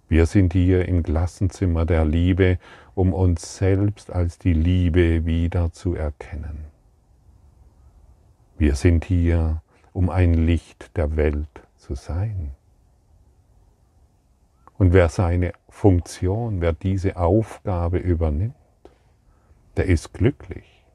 Wir 0.09 0.27
sind 0.27 0.53
hier 0.53 0.89
im 0.89 1.03
Klassenzimmer 1.03 1.85
der 1.85 2.05
Liebe, 2.05 2.59
um 2.95 3.13
uns 3.13 3.57
selbst 3.57 4.11
als 4.11 4.39
die 4.39 4.55
Liebe 4.55 5.25
wieder 5.25 5.73
zu 5.73 5.95
erkennen. 5.95 6.65
Wir 8.59 8.75
sind 8.75 9.05
hier, 9.05 9.63
um 9.93 10.11
ein 10.11 10.35
Licht 10.35 10.97
der 10.97 11.17
Welt 11.17 11.49
zu 11.55 11.71
zu 11.81 11.95
sein. 11.97 12.53
Und 14.81 14.95
wer 14.95 15.11
seine 15.11 15.53
Funktion, 15.69 16.63
wer 16.63 16.73
diese 16.73 17.19
Aufgabe 17.19 17.99
übernimmt, 17.99 18.55
der 19.77 19.85
ist 19.85 20.15
glücklich. 20.15 20.87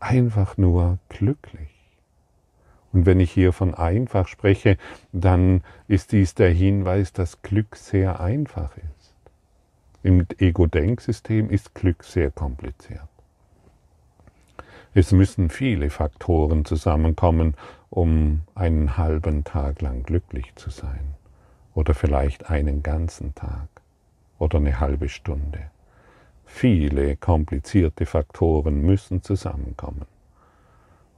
Einfach 0.00 0.56
nur 0.56 0.98
glücklich. 1.10 1.70
Und 2.92 3.06
wenn 3.06 3.20
ich 3.20 3.30
hier 3.30 3.52
von 3.52 3.72
einfach 3.72 4.26
spreche, 4.26 4.76
dann 5.12 5.62
ist 5.86 6.10
dies 6.10 6.34
der 6.34 6.50
Hinweis, 6.50 7.12
dass 7.12 7.42
Glück 7.42 7.76
sehr 7.76 8.18
einfach 8.18 8.76
ist. 8.76 9.14
Im 10.02 10.26
Ego-Denksystem 10.38 11.50
ist 11.50 11.72
Glück 11.72 12.02
sehr 12.02 12.32
kompliziert. 12.32 13.06
Es 14.92 15.12
müssen 15.12 15.50
viele 15.50 15.90
Faktoren 15.90 16.64
zusammenkommen, 16.64 17.54
um 17.90 18.42
einen 18.54 18.96
halben 18.96 19.44
Tag 19.44 19.80
lang 19.80 20.02
glücklich 20.02 20.54
zu 20.56 20.70
sein. 20.70 21.14
Oder 21.74 21.94
vielleicht 21.94 22.50
einen 22.50 22.82
ganzen 22.82 23.34
Tag. 23.34 23.68
Oder 24.38 24.58
eine 24.58 24.80
halbe 24.80 25.08
Stunde. 25.08 25.70
Viele 26.44 27.16
komplizierte 27.16 28.06
Faktoren 28.06 28.82
müssen 28.82 29.22
zusammenkommen. 29.22 30.06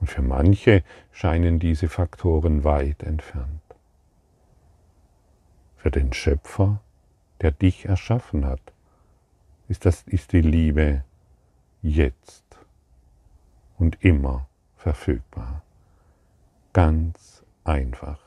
Und 0.00 0.08
für 0.10 0.22
manche 0.22 0.82
scheinen 1.12 1.58
diese 1.58 1.88
Faktoren 1.88 2.64
weit 2.64 3.02
entfernt. 3.02 3.60
Für 5.76 5.90
den 5.90 6.12
Schöpfer, 6.12 6.80
der 7.40 7.52
dich 7.52 7.86
erschaffen 7.86 8.46
hat, 8.46 8.60
ist, 9.68 9.86
das, 9.86 10.02
ist 10.02 10.32
die 10.32 10.40
Liebe 10.40 11.04
jetzt 11.82 12.44
und 13.78 14.02
immer 14.04 14.46
verfügbar. 14.76 15.62
Ganz 16.72 17.44
einfach. 17.64 18.20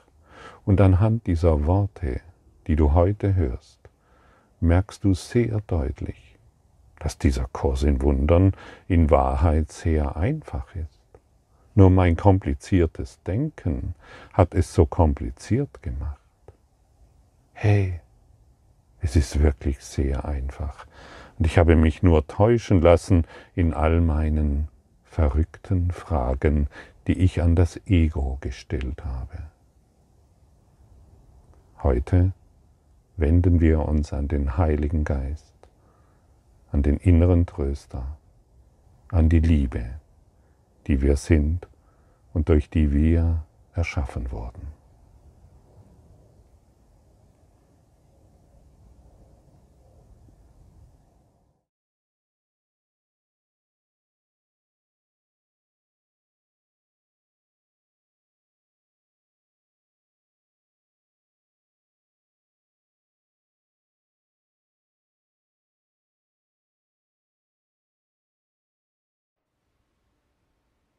Und 0.66 0.82
anhand 0.82 1.28
dieser 1.28 1.66
Worte, 1.66 2.22
die 2.68 2.76
du 2.76 2.94
heute 2.94 3.36
hörst, 3.36 3.80
merkst 4.60 5.04
du 5.04 5.14
sehr 5.14 5.62
deutlich, 5.68 6.38
dass 7.00 7.18
dieser 7.18 7.48
Kurs 7.52 7.84
in 7.84 8.02
Wundern 8.02 8.54
in 8.88 9.10
Wahrheit 9.10 9.72
sehr 9.72 10.18
einfach 10.18 10.74
ist. 10.76 11.04
Nur 11.76 11.90
mein 11.90 12.16
kompliziertes 12.16 13.22
Denken 13.24 13.96
hat 14.32 14.54
es 14.54 14.74
so 14.74 14.86
kompliziert 14.86 15.82
gemacht. 15.82 16.20
Hey, 17.54 18.00
es 19.02 19.16
ist 19.16 19.42
wirklich 19.42 19.80
sehr 19.80 20.26
einfach. 20.26 20.86
Und 21.38 21.48
ich 21.48 21.58
habe 21.58 21.76
mich 21.76 22.04
nur 22.04 22.28
täuschen 22.28 22.82
lassen 22.82 23.26
in 23.56 23.74
all 23.74 24.02
meinen 24.02 24.68
verrückten 25.04 25.92
Fragen, 25.92 26.68
die 27.08 27.20
ich 27.20 27.42
an 27.42 27.56
das 27.56 27.80
Ego 27.86 28.38
gestellt 28.42 29.04
habe. 29.04 29.44
Heute 31.82 32.34
wenden 33.18 33.60
wir 33.60 33.88
uns 33.88 34.14
an 34.14 34.28
den 34.28 34.58
Heiligen 34.58 35.04
Geist, 35.04 35.54
an 36.72 36.82
den 36.82 36.98
inneren 36.98 37.46
Tröster, 37.46 38.18
an 39.10 39.30
die 39.30 39.40
Liebe 39.40 40.00
die 40.88 41.02
wir 41.02 41.16
sind 41.16 41.68
und 42.34 42.50
durch 42.50 42.70
die 42.70 42.92
wir 42.92 43.44
erschaffen 43.74 44.32
wurden. 44.32 44.73